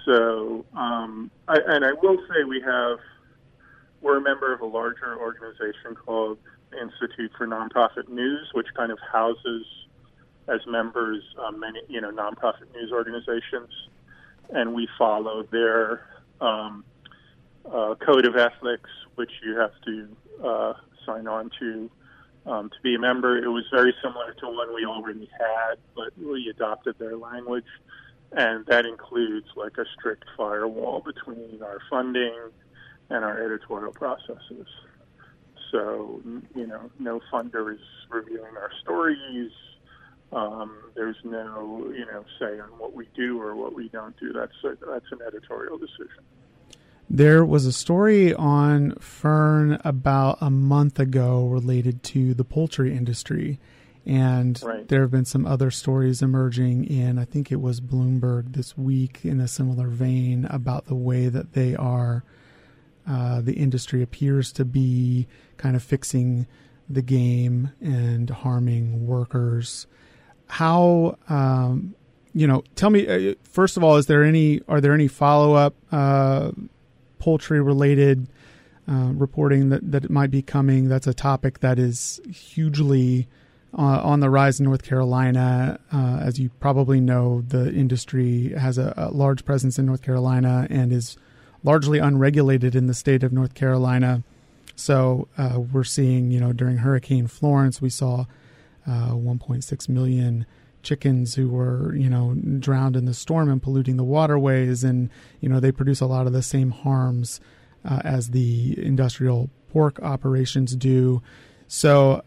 [0.04, 2.98] So, um, I, and I will say we have,
[4.00, 6.38] we're a member of a larger organization called
[6.80, 9.66] Institute for Nonprofit News, which kind of houses
[10.48, 13.70] as members um, many, you know, nonprofit news organizations,
[14.50, 16.06] and we follow their
[16.40, 16.84] um,
[17.66, 20.08] uh, code of ethics, which you have to
[20.44, 20.72] uh,
[21.06, 21.90] sign on to
[22.46, 23.36] um, to be a member.
[23.36, 27.66] It was very similar to one we already had, but we adopted their language
[28.32, 32.34] and that includes like a strict firewall between our funding
[33.10, 34.66] and our editorial processes.
[35.70, 36.20] So,
[36.54, 39.52] you know, no funder is reviewing our stories.
[40.32, 44.32] Um, there's no, you know, say on what we do or what we don't do.
[44.32, 46.24] That's a, that's an editorial decision.
[47.08, 53.58] There was a story on Fern about a month ago related to the poultry industry.
[54.06, 54.88] And right.
[54.88, 59.24] there have been some other stories emerging in, I think it was Bloomberg this week,
[59.24, 62.24] in a similar vein about the way that they are,
[63.10, 66.46] uh, the industry appears to be kind of fixing
[66.88, 69.88] the game and harming workers.
[70.46, 71.96] How, um,
[72.34, 75.54] you know, tell me, uh, first of all, is there any, are there any follow
[75.54, 76.52] up uh,
[77.18, 78.28] poultry related
[78.88, 80.88] uh, reporting that, that might be coming?
[80.88, 83.26] That's a topic that is hugely
[83.76, 85.80] uh, on the rise in North Carolina.
[85.92, 90.92] As you probably know, the industry has a, a, large presence in North Carolina and
[90.92, 91.16] is
[91.62, 94.22] largely unregulated in the state of North Carolina.
[94.76, 98.24] So uh, we're seeing, you know, during Hurricane Florence, we saw
[98.86, 100.46] uh, 1.6 million
[100.82, 105.48] chickens who were, you know, drowned in the storm and polluting the waterways, and you
[105.48, 107.40] know they produce a lot of the same harms
[107.84, 111.22] uh, as the industrial pork operations do.
[111.68, 112.22] So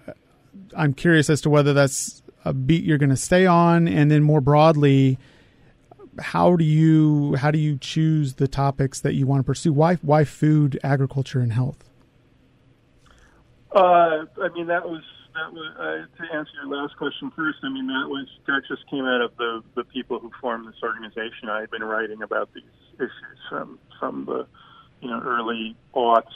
[0.76, 4.24] I'm curious as to whether that's a beat you're going to stay on, and then
[4.24, 5.17] more broadly,
[6.19, 9.73] how do you how do you choose the topics that you want to pursue?
[9.73, 11.84] Why why food, agriculture, and health?
[13.71, 17.60] Uh, I mean, that was that was uh, to answer your last question first.
[17.63, 20.82] I mean, that was that just came out of the the people who formed this
[20.84, 21.49] organization.
[21.49, 22.63] I had been writing about these
[22.95, 24.47] issues from from the
[25.02, 26.28] you know early aughts,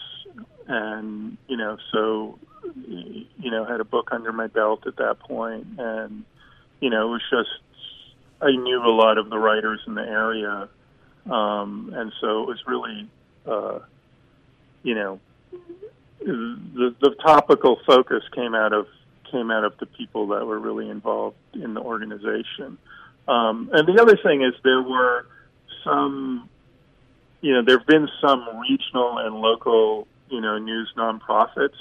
[0.68, 2.40] and you know so
[2.76, 6.24] you know, had a book under my belt at that point, and
[6.80, 7.50] you know, it was just
[8.42, 10.70] I knew a lot of the writers in the area,
[11.30, 13.10] um, and so it was really,
[13.46, 13.80] uh,
[14.84, 15.20] you know,
[16.20, 18.88] the the topical focus came out of
[19.32, 22.78] came out of the people that were really involved in the organization.
[23.28, 25.26] Um, and the other thing is there were
[25.84, 26.50] some,
[27.42, 31.76] you know, there have been some regional and local, you know, news nonprofits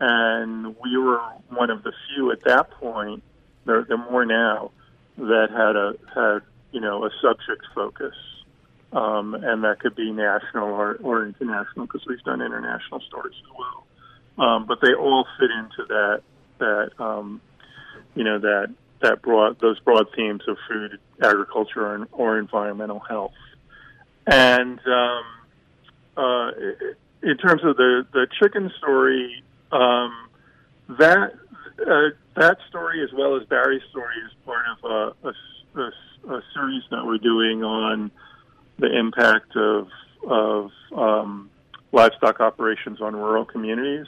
[0.00, 3.22] and we were one of the few at that point.
[3.64, 4.70] There, there are more now
[5.18, 8.14] that had a had you know a subject focus,
[8.92, 13.50] um, and that could be national or, or international because we've done international stories as
[13.58, 14.46] well.
[14.46, 16.22] Um, but they all fit into that
[16.58, 17.40] that um,
[18.14, 23.32] you know that that broad those broad themes of food, agriculture, and, or environmental health.
[24.26, 25.24] And um,
[26.16, 26.50] uh,
[27.22, 30.28] in terms of the the chicken story, um,
[30.98, 31.34] that
[31.86, 36.82] uh, that story, as well as Barry's story, is part of a, a, a, series
[36.90, 38.10] that we're doing on
[38.78, 39.88] the impact of
[40.26, 41.50] of um,
[41.92, 44.06] livestock operations on rural communities,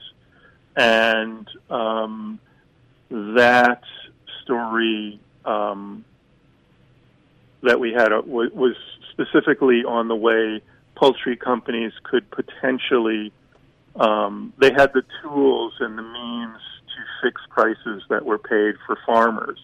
[0.77, 2.38] and um,
[3.11, 3.83] that
[4.43, 6.05] story um,
[7.62, 8.77] that we had a, was
[9.11, 10.62] specifically on the way
[10.95, 13.33] poultry companies could potentially
[13.97, 16.59] um, they had the tools and the means
[16.96, 19.59] to fix prices that were paid for farmers,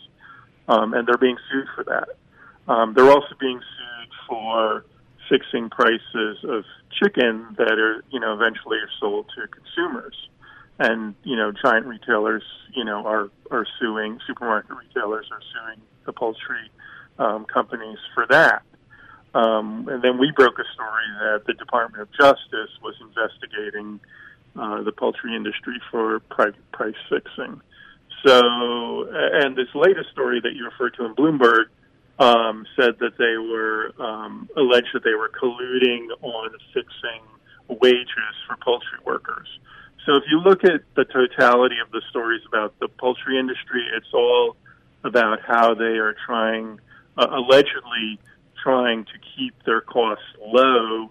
[0.68, 2.08] um, and they're being sued for that.
[2.72, 4.84] Um, they're also being sued for
[5.28, 6.64] fixing prices of
[7.02, 10.14] chicken that are, you know, eventually are sold to consumers.
[10.78, 12.42] And you know, giant retailers,
[12.74, 14.18] you know, are are suing.
[14.26, 16.70] Supermarket retailers are suing the poultry
[17.18, 18.62] um, companies for that.
[19.34, 24.00] Um, and then we broke a story that the Department of Justice was investigating
[24.58, 27.60] uh, the poultry industry for price, price fixing.
[28.26, 31.66] So, and this latest story that you referred to in Bloomberg
[32.18, 37.22] um, said that they were um, alleged that they were colluding on fixing
[37.68, 39.46] wages for poultry workers.
[40.06, 44.12] So, if you look at the totality of the stories about the poultry industry, it's
[44.12, 44.56] all
[45.04, 46.80] about how they are trying,
[47.16, 48.18] uh, allegedly
[48.62, 51.10] trying to keep their costs low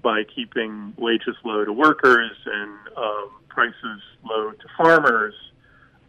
[0.00, 5.34] by keeping wages low to workers and um, prices low to farmers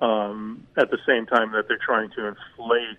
[0.01, 2.97] um, at the same time that they're trying to inflate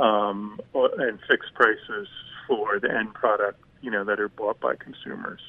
[0.00, 2.08] um, and fix prices
[2.46, 5.40] for the end product, you know, that are bought by consumers.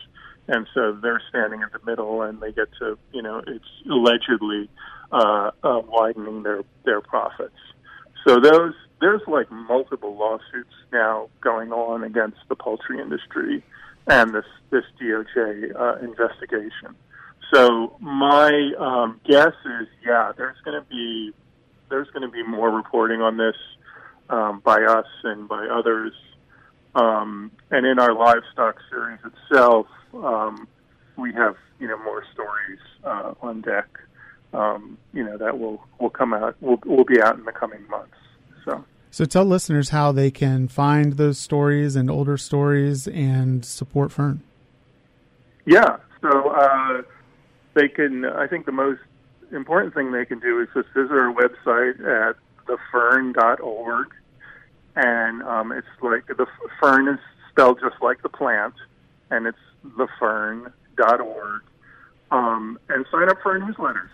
[0.47, 4.69] And so they're standing in the middle, and they get to, you know, it's allegedly
[5.11, 7.57] uh, uh, widening their their profits.
[8.27, 13.63] So those there's like multiple lawsuits now going on against the poultry industry
[14.07, 16.95] and this this DOJ uh, investigation.
[17.53, 21.31] So my um, guess is, yeah, there's going to be
[21.89, 23.55] there's going to be more reporting on this.
[24.29, 26.13] um, by us and by others.
[26.95, 30.67] Um, and in our livestock series itself, um,
[31.17, 33.87] we have you know more stories uh, on deck.
[34.53, 37.87] Um, you know that will will come out will will be out in the coming
[37.89, 38.15] months.
[38.65, 38.83] So.
[39.15, 44.43] So tell listeners how they can find those stories and older stories and support Fern.
[45.65, 47.01] Yeah, so uh,
[47.75, 48.25] they can.
[48.25, 48.99] I think the most
[49.53, 52.35] important thing they can do is just visit our website at
[52.67, 54.07] thefern.org,
[54.97, 56.45] and um, it's like the
[56.81, 58.73] fern is spelled just like the plant,
[59.31, 59.57] and it's
[59.97, 61.61] thefern.org,
[62.31, 64.09] um, and sign up for our newsletters.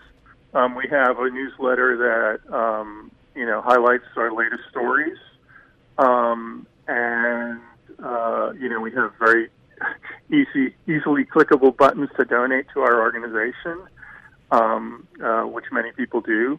[0.54, 5.18] Um, we have a newsletter that um, you know highlights our latest stories,
[5.98, 7.60] um, and
[8.02, 9.48] uh, you know we have very
[10.30, 13.86] easy, easily clickable buttons to donate to our organization,
[14.50, 16.58] um, uh, which many people do.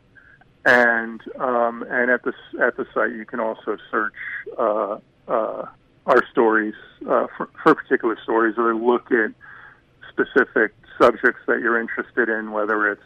[0.65, 4.13] And um, and at the at the site, you can also search
[4.57, 4.97] uh,
[5.28, 5.65] uh,
[6.05, 9.32] our stories uh, for, for particular stories, or look at
[10.09, 13.01] specific subjects that you're interested in, whether it's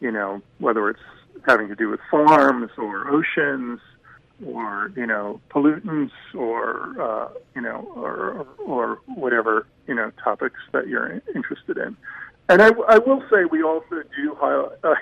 [0.00, 1.00] you know whether it's
[1.46, 3.80] having to do with farms or oceans
[4.46, 10.88] or you know pollutants or uh, you know or, or whatever you know topics that
[10.88, 11.96] you're interested in.
[12.48, 14.94] And I, I will say we also do highlight, uh,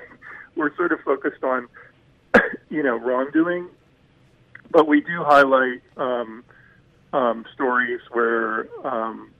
[0.56, 1.68] we're sort of focused on
[2.70, 3.68] you know wrongdoing,
[4.70, 6.44] but we do highlight um,
[7.12, 9.30] um, stories where um,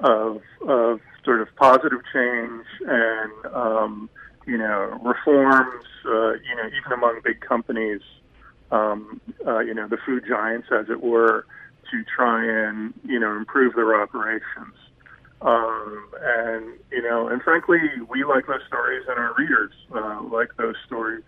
[0.00, 4.10] of of sort of positive change and um,
[4.48, 8.00] you know reforms uh, you know even among big companies
[8.70, 11.46] um, uh, you know, the food giants, as it were,
[11.90, 14.74] to try and you know improve their operations.
[15.40, 17.78] Um, and you know, and frankly,
[18.08, 21.24] we like those stories, and our readers uh, like those stories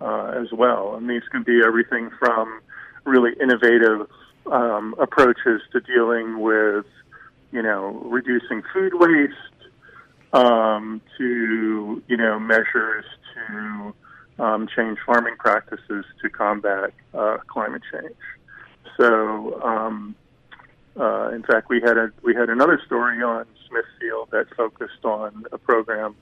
[0.00, 0.94] uh, as well.
[0.94, 2.60] And these can be everything from
[3.04, 4.06] really innovative
[4.50, 6.86] um, approaches to dealing with,
[7.50, 9.34] you know, reducing food waste,
[10.32, 13.04] um, to you know measures
[13.34, 13.94] to
[14.38, 18.16] um, change farming practices to combat uh, climate change.
[18.96, 20.14] So, um,
[20.98, 25.44] uh, in fact, we had a we had another story on Smithfield that focused on
[25.52, 26.14] a program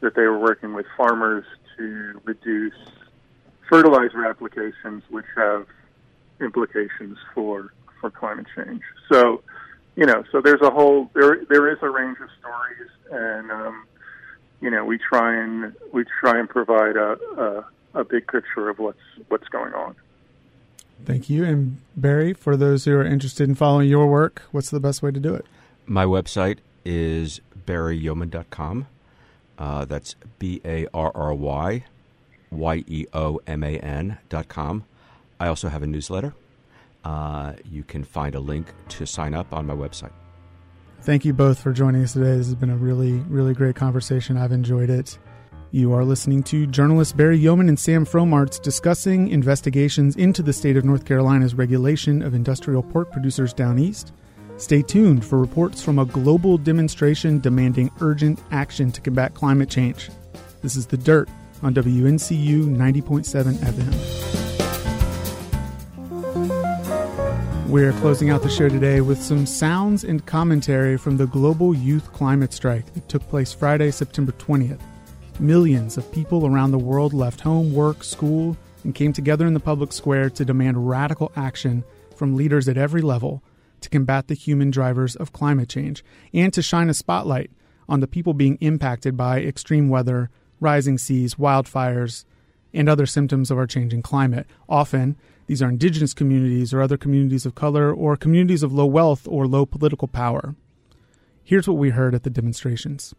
[0.00, 1.44] that they were working with farmers
[1.76, 2.74] to reduce
[3.68, 5.66] fertilizer applications, which have
[6.40, 8.82] implications for for climate change.
[9.10, 9.42] So,
[9.96, 13.86] you know, so there's a whole there there is a range of stories, and um,
[14.60, 18.78] you know, we try and we try and provide a, a, a big picture of
[18.78, 19.94] what's what's going on.
[21.04, 21.44] Thank you.
[21.44, 25.10] And Barry, for those who are interested in following your work, what's the best way
[25.10, 25.44] to do it?
[25.84, 28.86] My website is barryyeoman.com.
[29.58, 31.84] Uh, that's B A R R Y
[32.50, 34.84] Y E O M A N dot com.
[35.38, 36.34] I also have a newsletter.
[37.04, 40.12] Uh, you can find a link to sign up on my website.
[41.00, 42.36] Thank you both for joining us today.
[42.36, 44.36] This has been a really, really great conversation.
[44.36, 45.18] I've enjoyed it.
[45.72, 50.76] You are listening to journalists Barry Yeoman and Sam Fromartz discussing investigations into the state
[50.76, 54.12] of North Carolina's regulation of industrial pork producers down east.
[54.58, 60.10] Stay tuned for reports from a global demonstration demanding urgent action to combat climate change.
[60.60, 61.28] This is The Dirt
[61.62, 64.41] on WNCU 90.7 FM.
[67.72, 72.12] We're closing out the show today with some sounds and commentary from the global youth
[72.12, 74.82] climate strike that took place Friday, September 20th.
[75.40, 79.58] Millions of people around the world left home, work, school, and came together in the
[79.58, 81.82] public square to demand radical action
[82.14, 83.42] from leaders at every level
[83.80, 86.04] to combat the human drivers of climate change
[86.34, 87.50] and to shine a spotlight
[87.88, 90.28] on the people being impacted by extreme weather,
[90.60, 92.26] rising seas, wildfires,
[92.74, 94.46] and other symptoms of our changing climate.
[94.68, 95.16] Often,
[95.46, 99.46] these are indigenous communities or other communities of color or communities of low wealth or
[99.46, 100.54] low political power.
[101.42, 103.14] Here's what we heard at the demonstrations.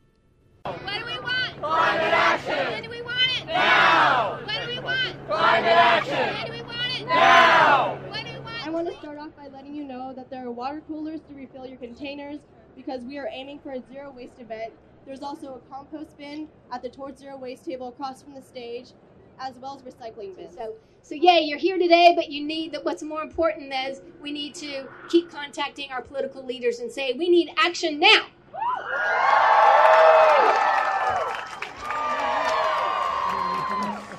[0.64, 1.58] What do we want?
[1.60, 2.58] Climate action.
[2.58, 3.46] When do we want it?
[3.48, 4.40] Now.
[4.44, 5.28] What do we want?
[5.28, 6.34] Climate action.
[6.34, 7.08] When do we want it?
[7.08, 8.00] Now.
[8.08, 8.68] What do we want?
[8.68, 11.36] I want to start off by letting you know that there are water coolers to
[11.36, 12.40] refill your containers
[12.76, 14.74] because we are aiming for a zero waste event.
[15.06, 18.94] There's also a compost bin at the Towards Zero Waste table across from the stage,
[19.40, 20.56] as well as recycling bins.
[20.56, 22.86] So, so yeah, you're here today, but you need that.
[22.86, 27.30] What's more important is we need to keep contacting our political leaders and say we
[27.30, 28.26] need action now.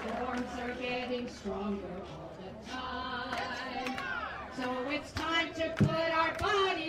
[0.04, 3.96] Storms are getting stronger all the time.
[4.56, 6.83] So it's time to put our bodies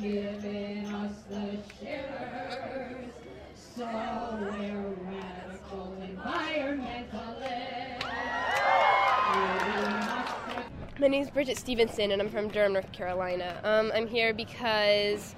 [0.00, 3.12] us the shivers.
[3.54, 3.84] So
[4.40, 8.02] we're radical environmentalists.
[10.98, 13.60] My name is Bridget Stevenson, and I'm from Durham, North Carolina.
[13.62, 15.34] Um, I'm here because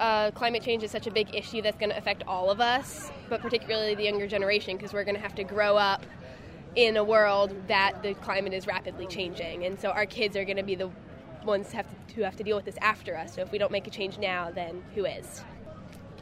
[0.00, 3.10] uh, climate change is such a big issue that's going to affect all of us,
[3.28, 6.06] but particularly the younger generation, because we're going to have to grow up
[6.74, 9.66] in a world that the climate is rapidly changing.
[9.66, 10.88] And so our kids are going to be the
[11.46, 13.34] ones have to, who have to deal with this after us.
[13.34, 15.42] So if we don't make a change now, then who is?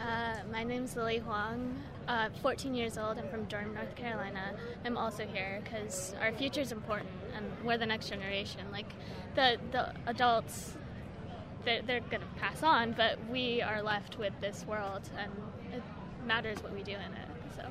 [0.01, 1.83] Uh, my name's Lily Huang.
[2.07, 3.19] Uh, 14 years old.
[3.19, 4.55] I'm from Durham, North Carolina.
[4.85, 8.61] I'm also here because our future is important, and we're the next generation.
[8.71, 8.93] Like
[9.35, 10.75] the the adults,
[11.65, 15.33] they're, they're going to pass on, but we are left with this world, and
[15.73, 15.83] it
[16.27, 17.29] matters what we do in it.
[17.57, 17.63] So.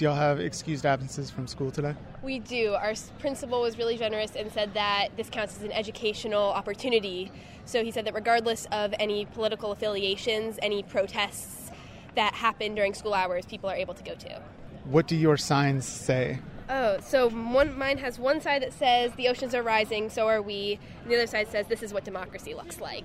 [0.00, 1.94] Do y'all have excused absences from school today?
[2.22, 2.72] We do.
[2.72, 7.30] Our principal was really generous and said that this counts as an educational opportunity.
[7.66, 11.70] So he said that regardless of any political affiliations, any protests
[12.14, 14.40] that happen during school hours, people are able to go to.
[14.84, 16.38] What do your signs say?
[16.70, 20.40] Oh, so one, mine has one side that says the oceans are rising, so are
[20.40, 23.04] we, and the other side says this is what democracy looks like.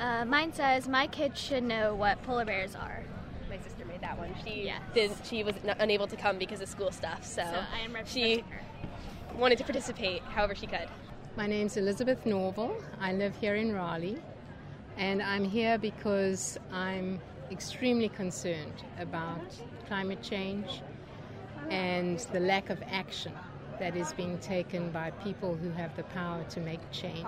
[0.00, 3.04] Uh, mine says my kids should know what polar bears are.
[4.04, 4.44] My sister made that one.
[4.44, 4.82] She Yes.
[4.94, 5.26] did.
[5.26, 8.40] She was n- unable to come because of school stuff, so, So I am she
[8.40, 8.60] her.
[9.38, 10.88] wanted to participate however she could.
[11.36, 12.76] My name's Elizabeth Norval.
[13.00, 14.22] I live here in Raleigh,
[14.96, 19.40] and I'm here because I'm extremely concerned about
[19.88, 20.82] climate change
[21.70, 23.32] and the lack of action
[23.78, 27.26] that is being taken by people who have the power to make change.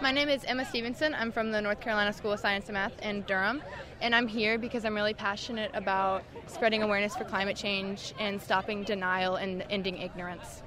[0.00, 1.12] My name is Emma Stevenson.
[1.12, 3.60] I'm from the North Carolina School of Science and Math in Durham,
[4.00, 8.84] and I'm here because I'm really passionate about spreading awareness for climate change and stopping
[8.84, 10.62] denial and ending ignorance.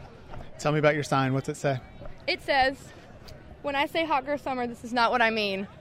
[0.59, 1.33] Tell me about your sign.
[1.33, 1.79] What's it say?
[2.27, 2.75] It says,
[3.61, 5.65] when I say hot girl summer, this is not what I mean.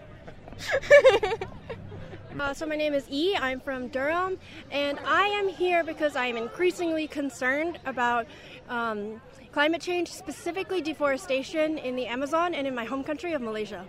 [2.38, 3.36] Uh, so my name is E.
[3.36, 4.38] I'm from Durham,
[4.70, 8.26] and I am here because I am increasingly concerned about
[8.68, 9.20] um,
[9.53, 13.84] climate change, specifically deforestation in the Amazon and in my home country of Malaysia.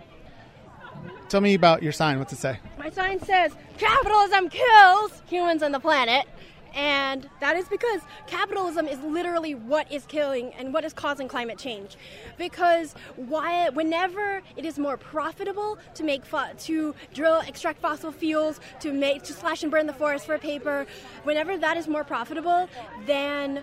[1.28, 2.18] Tell me about your sign.
[2.18, 2.58] What's it say?
[2.78, 6.26] My sign says capitalism kills humans and the planet.
[6.74, 11.58] And that is because capitalism is literally what is killing and what is causing climate
[11.58, 11.96] change.
[12.38, 18.58] Because why, whenever it is more profitable to make fo- to drill, extract fossil fuels,
[18.80, 20.86] to make to slash and burn the forest for paper,
[21.24, 22.68] whenever that is more profitable
[23.06, 23.62] than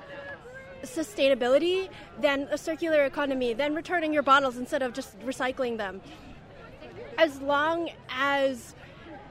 [0.84, 6.02] sustainability, than a circular economy, than returning your bottles instead of just recycling them,
[7.18, 8.76] as long as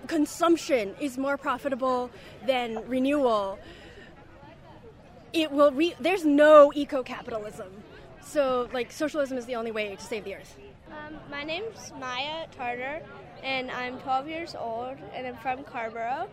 [0.07, 2.11] consumption is more profitable
[2.47, 3.59] than renewal,
[5.33, 5.71] it will.
[5.73, 7.71] Re- there's no eco-capitalism.
[8.21, 10.57] So, like, socialism is the only way to save the earth.
[10.91, 13.01] Um, my name's Maya Tartar,
[13.43, 16.29] and I'm 12 years old, and I'm from Carrboro,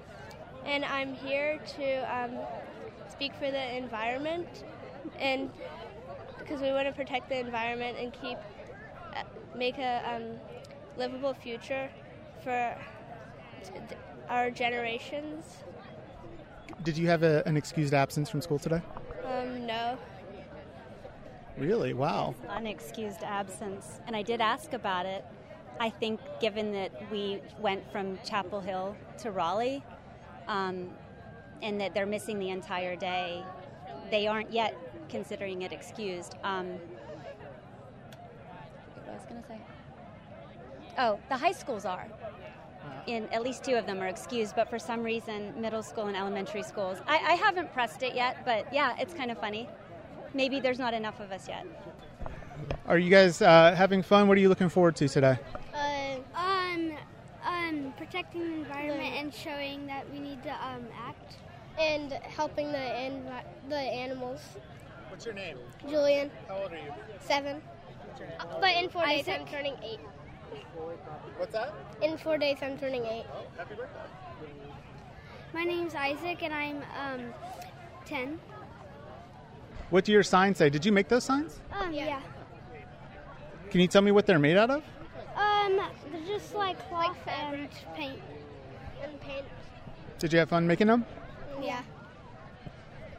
[0.66, 2.32] and I'm here to um,
[3.09, 4.63] speak for the environment,
[5.20, 5.49] and
[6.39, 8.38] because we want to protect the environment and keep
[9.16, 9.24] uh,
[9.56, 10.39] make a um,
[10.97, 11.89] livable future
[12.43, 12.76] for
[13.64, 13.95] t- d-
[14.30, 15.58] our generations.
[16.84, 18.82] Did you have a, an excused absence from school today?
[19.26, 19.97] Um, no.
[21.58, 21.93] Really?
[21.93, 22.36] Wow.
[22.49, 23.99] Unexcused absence.
[24.08, 25.24] And I did ask about it.
[25.80, 29.84] I think, given that we went from Chapel Hill to Raleigh,
[30.47, 30.89] um,
[31.62, 33.43] and that they're missing the entire day,
[34.12, 34.78] they aren't yet
[35.10, 36.36] considering it excused.
[36.43, 36.68] Um,
[39.03, 39.62] what was I going to say?
[40.97, 42.08] Oh, the high schools are.
[43.08, 46.16] In at least two of them are excused, but for some reason, middle school and
[46.16, 46.99] elementary schools.
[47.08, 49.68] I, I haven't pressed it yet, but yeah, it's kind of funny.
[50.34, 51.66] Maybe there's not enough of us yet.
[52.88, 54.28] Are you guys uh, having fun?
[54.28, 55.38] What are you looking forward to today?
[55.74, 56.93] Uh, um,
[57.45, 61.38] um, protecting the environment and showing that we need to um, act.
[61.78, 64.39] And helping the envi- the animals.
[65.16, 65.57] What's your name?
[65.89, 66.91] Julian, How old are you?
[67.22, 67.61] seven.
[68.59, 70.01] But in four days, I'm turning eight.
[71.38, 71.74] What's that?
[72.01, 73.24] In four days, I'm turning eight.
[73.34, 73.97] Oh, happy birthday.
[75.53, 77.34] My name's Isaac and I'm um,
[78.03, 78.38] 10.
[79.89, 80.70] What do your signs say?
[80.70, 81.61] Did you make those signs?
[81.72, 82.20] Um, yeah.
[83.72, 84.84] Can you tell me what they're made out of?
[85.38, 85.80] Um,
[86.11, 88.20] they're just like cloth and paint.
[89.01, 89.45] And paint.
[90.20, 91.05] Did you have fun making them?
[91.61, 91.84] Yeah.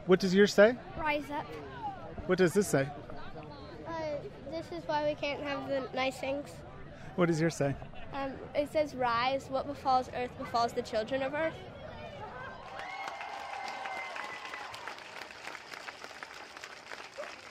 [0.05, 0.75] What does yours say?
[0.99, 1.47] Rise up.
[2.27, 2.85] What does this say?
[3.87, 3.91] Uh,
[4.51, 6.49] this is why we can't have the nice things.
[7.15, 7.73] What does yours say?
[8.13, 9.47] Um, it says, "Rise.
[9.49, 11.53] What befalls Earth befalls the children of Earth."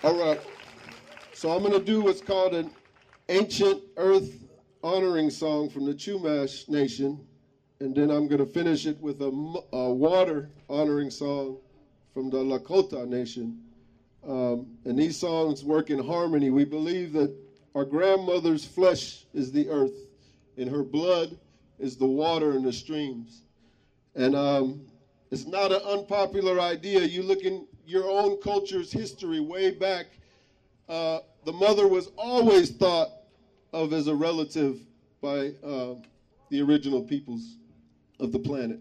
[0.04, 0.40] All right.
[1.32, 2.70] So I'm going to do what's called an
[3.30, 4.44] ancient earth
[4.84, 7.26] honoring song from the Chumash Nation,
[7.80, 11.56] and then I'm going to finish it with a water honoring song
[12.12, 13.62] from the Lakota Nation.
[14.26, 16.50] Um, and these songs work in harmony.
[16.50, 17.32] We believe that
[17.76, 19.92] Our grandmother's flesh is the earth,
[20.56, 21.36] and her blood
[21.78, 23.42] is the water and the streams.
[24.14, 24.80] And um,
[25.30, 27.00] it's not an unpopular idea.
[27.02, 30.06] You look in your own culture's history way back,
[30.88, 33.10] uh, the mother was always thought
[33.74, 34.80] of as a relative
[35.20, 35.96] by uh,
[36.48, 37.58] the original peoples
[38.20, 38.80] of the planet.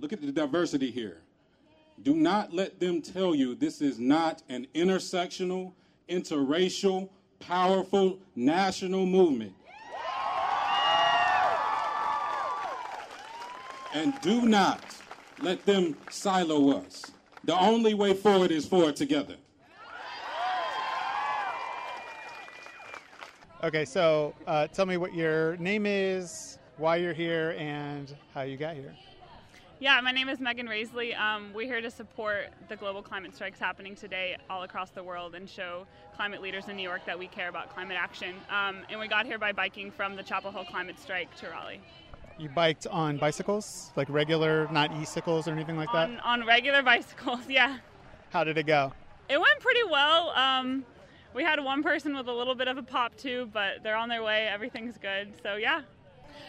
[0.11, 1.21] Look at the diversity here.
[2.03, 5.71] Do not let them tell you this is not an intersectional,
[6.09, 7.07] interracial,
[7.39, 9.53] powerful national movement.
[13.93, 14.83] And do not
[15.41, 17.09] let them silo us.
[17.45, 19.37] The only way forward is forward together.
[23.63, 28.57] Okay, so uh, tell me what your name is, why you're here, and how you
[28.57, 28.93] got here.
[29.81, 31.19] Yeah, my name is Megan Raisley.
[31.19, 35.33] Um, we're here to support the global climate strikes happening today all across the world
[35.33, 38.35] and show climate leaders in New York that we care about climate action.
[38.51, 41.81] Um, and we got here by biking from the Chapel Hill climate strike to Raleigh.
[42.37, 46.09] You biked on bicycles, like regular, not e-cycles or anything like that?
[46.09, 47.79] On, on regular bicycles, yeah.
[48.29, 48.93] How did it go?
[49.29, 50.29] It went pretty well.
[50.35, 50.85] Um,
[51.33, 54.09] we had one person with a little bit of a pop too, but they're on
[54.09, 54.47] their way.
[54.47, 55.33] Everything's good.
[55.41, 55.81] So, yeah.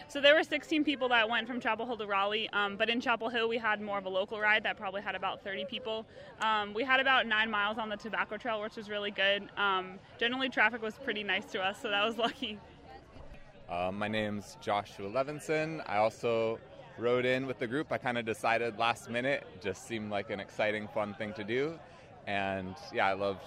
[0.07, 3.01] So there were 16 people that went from Chapel Hill to Raleigh, um, but in
[3.01, 6.05] Chapel Hill we had more of a local ride that probably had about 30 people.
[6.41, 9.49] Um, we had about nine miles on the Tobacco Trail, which was really good.
[9.57, 12.59] Um, generally, traffic was pretty nice to us, so that was lucky.
[13.69, 15.81] Uh, my name's Joshua Levinson.
[15.87, 16.59] I also
[16.97, 17.91] rode in with the group.
[17.91, 21.79] I kind of decided last minute, just seemed like an exciting, fun thing to do.
[22.27, 23.45] And yeah, I loved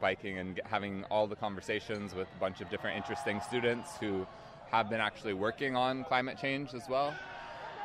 [0.00, 4.26] biking and having all the conversations with a bunch of different interesting students who
[4.74, 7.14] have been actually working on climate change as well.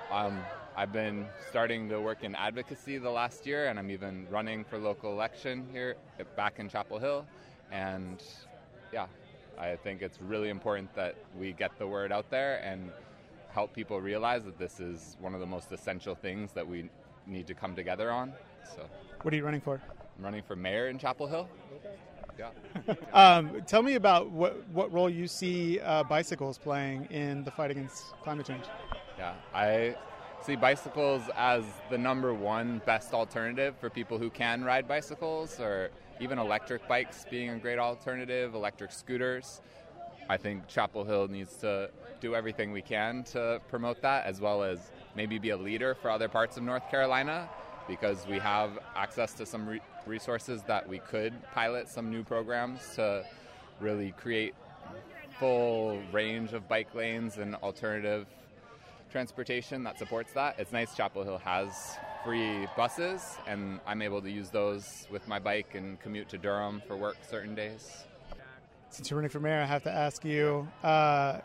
[0.09, 0.39] Um,
[0.75, 4.79] I've been starting to work in advocacy the last year, and I'm even running for
[4.79, 5.97] local election here
[6.35, 7.27] back in Chapel Hill.
[7.71, 8.23] And
[8.91, 9.05] yeah,
[9.55, 12.91] I think it's really important that we get the word out there and
[13.51, 16.89] help people realize that this is one of the most essential things that we
[17.27, 18.33] need to come together on.
[18.75, 18.81] So,
[19.21, 19.79] What are you running for?
[20.17, 21.47] I'm running for mayor in Chapel Hill.
[22.39, 22.95] Yeah.
[23.11, 27.69] Um, tell me about what, what role you see uh, bicycles playing in the fight
[27.69, 28.63] against climate change.
[29.17, 29.97] Yeah, I
[30.41, 35.89] see bicycles as the number one best alternative for people who can ride bicycles, or
[36.21, 39.59] even electric bikes being a great alternative, electric scooters.
[40.29, 41.89] I think Chapel Hill needs to
[42.21, 46.09] do everything we can to promote that, as well as maybe be a leader for
[46.09, 47.49] other parts of North Carolina,
[47.89, 52.95] because we have access to some re- resources that we could pilot some new programs
[52.95, 53.25] to
[53.81, 54.53] really create
[55.39, 58.27] full range of bike lanes and alternative
[59.11, 60.55] transportation that supports that.
[60.59, 65.39] It's nice Chapel Hill has free buses, and I'm able to use those with my
[65.39, 68.05] bike and commute to Durham for work certain days.
[68.91, 71.39] Since you're running for mayor, I have to ask you uh,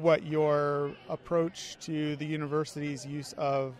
[0.00, 3.74] what your approach to the university's use of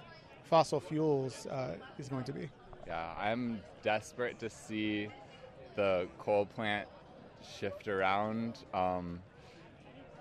[0.53, 2.47] fossil fuels uh, is going to be.
[2.87, 5.09] Yeah, I'm desperate to see
[5.77, 6.87] the coal plant
[7.59, 9.21] shift around um,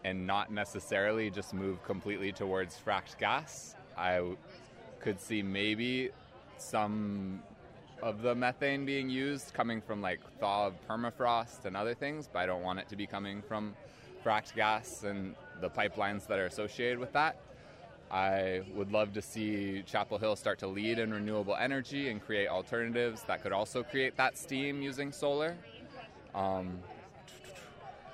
[0.06, 3.76] and not necessarily just move completely towards fracked gas.
[3.98, 4.38] I w-
[5.02, 6.12] could see maybe
[6.58, 7.44] some
[8.02, 12.40] of the methane being used coming from like thaw of permafrost and other things, but
[12.40, 13.76] I don't want it to be coming from
[14.26, 17.36] fracked gas and the pipelines that are associated with that.
[18.12, 22.50] I would love to see Chapel Hill start to lead in renewable energy and create
[22.50, 25.56] alternatives that could also create that steam using solar.
[26.36, 26.80] Um,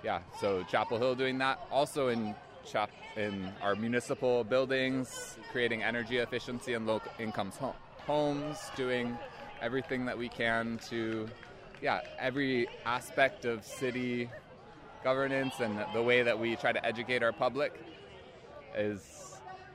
[0.03, 1.59] yeah, so Chapel Hill doing that.
[1.71, 7.75] Also in Chap in our municipal buildings, creating energy efficiency and low income ho-
[8.05, 9.17] homes, doing
[9.61, 11.27] everything that we can to,
[11.81, 14.29] yeah, every aspect of city
[15.03, 17.81] governance and the way that we try to educate our public
[18.75, 19.26] is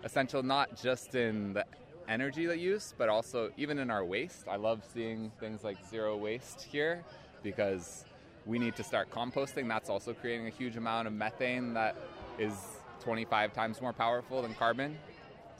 [0.05, 1.65] essential not just in the
[2.09, 4.47] energy that use, but also even in our waste.
[4.49, 7.05] I love seeing things like zero waste here
[7.43, 8.05] because
[8.47, 9.69] we need to start composting.
[9.69, 11.97] That's also creating a huge amount of methane that
[12.39, 12.55] is
[13.01, 14.99] 25 times more powerful than carbon.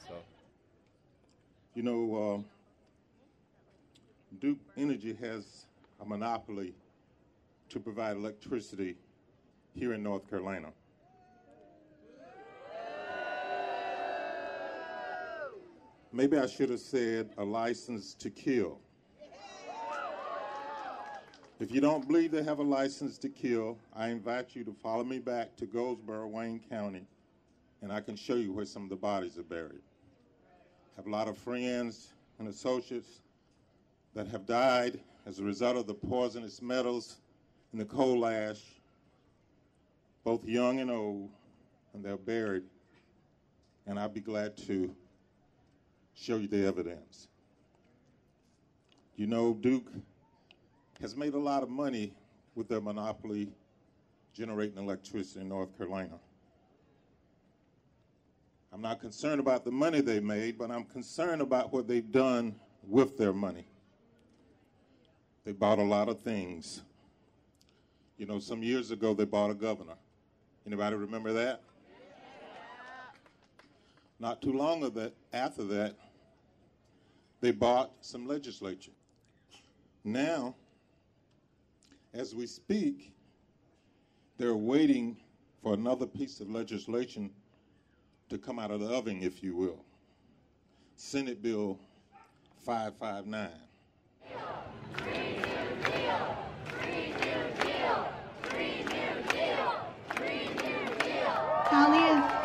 [0.09, 0.15] So,
[1.75, 2.45] You know, um,
[4.41, 5.67] Duke Energy has
[6.01, 6.75] a monopoly
[7.69, 8.97] to provide electricity
[9.75, 10.69] here in North Carolina.
[16.15, 18.79] Maybe I should have said a license to kill.
[21.59, 25.05] If you don't believe they have a license to kill, I invite you to follow
[25.05, 27.07] me back to Goldsboro, Wayne County,
[27.81, 29.81] and I can show you where some of the bodies are buried.
[30.93, 32.09] I have a lot of friends
[32.39, 33.23] and associates
[34.15, 37.21] that have died as a result of the poisonous metals
[37.73, 38.61] in the coal ash,
[40.25, 41.31] both young and old,
[41.95, 42.65] and they're buried.
[43.87, 44.95] And I'd be glad to
[46.15, 47.29] show you the evidence.
[49.17, 49.91] You know, Duke
[51.01, 52.13] has made a lot of money
[52.55, 53.53] with their monopoly
[54.33, 56.19] generating electricity in North Carolina.
[58.73, 62.55] I'm not concerned about the money they made, but I'm concerned about what they've done
[62.83, 63.67] with their money.
[65.45, 66.83] They bought a lot of things.
[68.17, 69.97] You know, some years ago they bought a governor.
[70.67, 71.61] Anybody remember that?
[74.23, 75.97] Not too long of that, after that,
[77.41, 78.93] they bought some legislature.
[80.05, 80.55] Now,
[82.15, 83.13] as we speak,
[84.39, 85.17] they're waiting
[85.61, 87.33] for another piece of legislation
[88.29, 89.85] to come out of the oven, if you will.
[90.95, 91.81] Senate Bill
[92.65, 93.51] 559.
[101.69, 102.43] Callie is,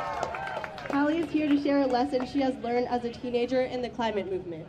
[1.07, 3.87] Callie is here to share a lesson she has learned as a teenager in the
[3.87, 4.67] climate movement.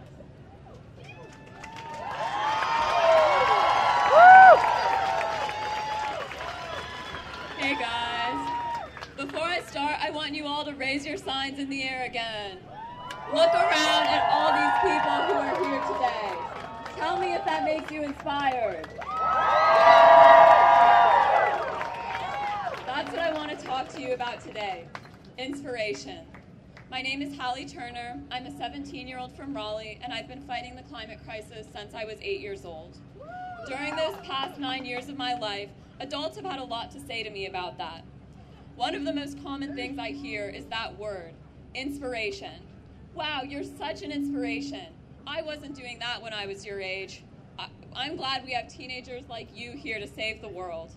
[7.57, 8.51] Hey guys.
[9.17, 12.59] Before I start, I want you all to raise your signs in the air again.
[13.35, 17.01] Look around at all these people who are here today.
[17.01, 18.87] Tell me if that makes you inspired.
[22.87, 24.87] That's what I want to talk to you about today
[25.39, 26.28] inspiration.
[26.91, 28.19] My name is Hallie Turner.
[28.31, 31.93] I'm a 17 year old from Raleigh, and I've been fighting the climate crisis since
[31.93, 32.97] I was eight years old.
[33.67, 35.69] During those past nine years of my life,
[36.01, 38.05] adults have had a lot to say to me about that.
[38.75, 41.35] One of the most common things I hear is that word
[41.75, 42.63] inspiration.
[43.15, 44.87] Wow, you're such an inspiration.
[45.27, 47.23] I wasn't doing that when I was your age.
[47.59, 50.93] I- I'm glad we have teenagers like you here to save the world.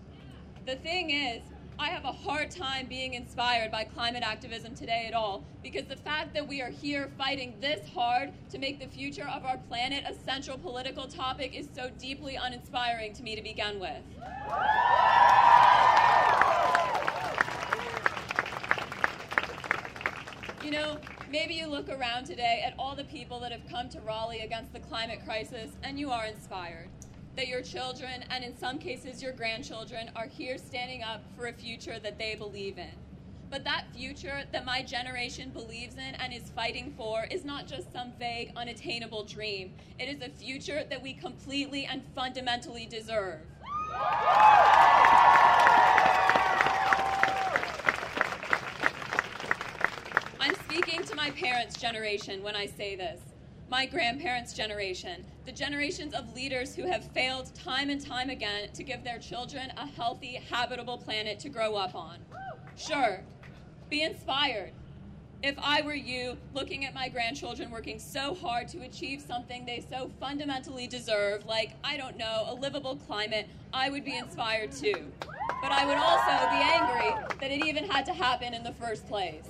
[0.66, 1.42] The thing is,
[1.82, 5.96] I have a hard time being inspired by climate activism today at all because the
[5.96, 10.04] fact that we are here fighting this hard to make the future of our planet
[10.08, 14.04] a central political topic is so deeply uninspiring to me to begin with.
[20.64, 21.00] You know,
[21.32, 24.72] maybe you look around today at all the people that have come to Raleigh against
[24.72, 26.90] the climate crisis and you are inspired.
[27.38, 31.54] That your children, and in some cases your grandchildren, are here standing up for a
[31.54, 32.92] future that they believe in.
[33.50, 37.92] But that future that my generation believes in and is fighting for is not just
[37.94, 39.74] some vague, unattainable dream.
[39.98, 43.40] It is a future that we completely and fundamentally deserve.
[50.40, 53.22] I'm speaking to my parents' generation when I say this.
[53.72, 58.84] My grandparents' generation, the generations of leaders who have failed time and time again to
[58.84, 62.18] give their children a healthy, habitable planet to grow up on.
[62.76, 63.22] Sure,
[63.90, 64.74] be inspired.
[65.42, 69.86] If I were you, looking at my grandchildren working so hard to achieve something they
[69.90, 75.14] so fundamentally deserve, like, I don't know, a livable climate, I would be inspired too.
[75.62, 79.08] But I would also be angry that it even had to happen in the first
[79.08, 79.46] place.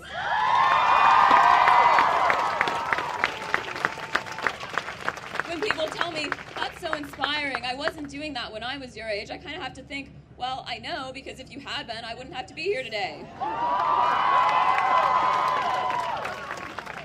[5.52, 9.10] When people tell me, that's so inspiring, I wasn't doing that when I was your
[9.10, 12.06] age, I kind of have to think, well, I know, because if you had been,
[12.06, 13.26] I wouldn't have to be here today.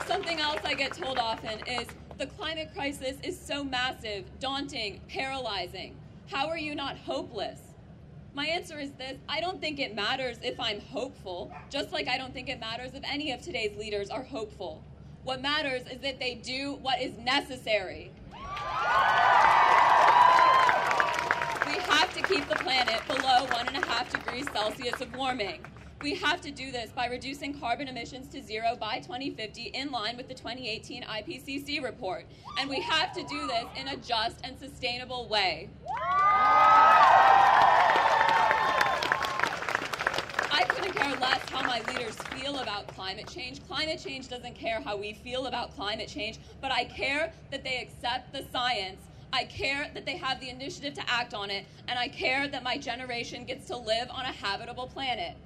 [0.07, 1.89] Something else I get told often is
[2.19, 5.97] the climate crisis is so massive, daunting, paralyzing.
[6.31, 7.59] How are you not hopeless?
[8.33, 12.17] My answer is this I don't think it matters if I'm hopeful, just like I
[12.17, 14.85] don't think it matters if any of today's leaders are hopeful.
[15.25, 18.13] What matters is that they do what is necessary.
[21.67, 25.65] We have to keep the planet below one and a half degrees Celsius of warming.
[26.03, 30.17] We have to do this by reducing carbon emissions to zero by 2050 in line
[30.17, 32.27] with the 2018 IPCC report.
[32.59, 35.71] And we have to do this in a just and sustainable way.
[40.53, 40.65] I
[41.27, 43.61] less how my leaders feel about climate change.
[43.67, 47.81] Climate change doesn't care how we feel about climate change, but I care that they
[47.81, 49.01] accept the science
[49.33, 52.63] I care that they have the initiative to act on it, and I care that
[52.63, 55.37] my generation gets to live on a habitable planet.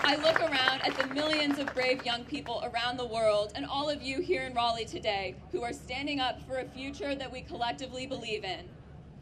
[0.00, 3.90] I look around at the millions of brave young people around the world and all
[3.90, 7.42] of you here in Raleigh today who are standing up for a future that we
[7.42, 8.66] collectively believe in.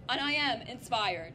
[0.08, 1.34] And I am inspired.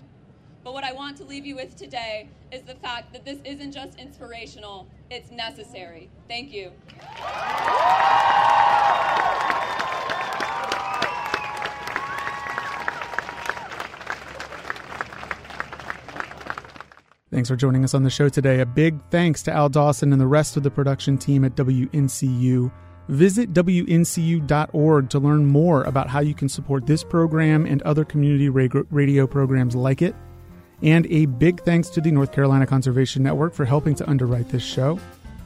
[0.64, 3.74] But what I want to leave you with today is the fact that this isn't
[3.74, 6.10] just inspirational, it's necessary.
[6.28, 6.72] Thank you.
[17.32, 18.60] Thanks for joining us on the show today.
[18.60, 22.72] A big thanks to Al Dawson and the rest of the production team at WNCU.
[23.12, 28.48] Visit WNCU.org to learn more about how you can support this program and other community
[28.48, 30.16] radio programs like it.
[30.82, 34.64] And a big thanks to the North Carolina Conservation Network for helping to underwrite this
[34.64, 34.98] show.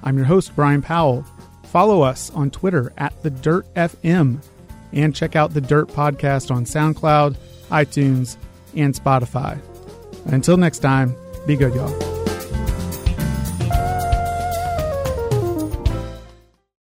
[0.03, 1.25] I'm your host, Brian Powell.
[1.63, 4.43] Follow us on Twitter at The Dirt FM
[4.93, 7.35] and check out the Dirt podcast on SoundCloud,
[7.69, 8.37] iTunes,
[8.75, 9.59] and Spotify.
[10.27, 11.15] Until next time,
[11.47, 12.34] be good, y'all.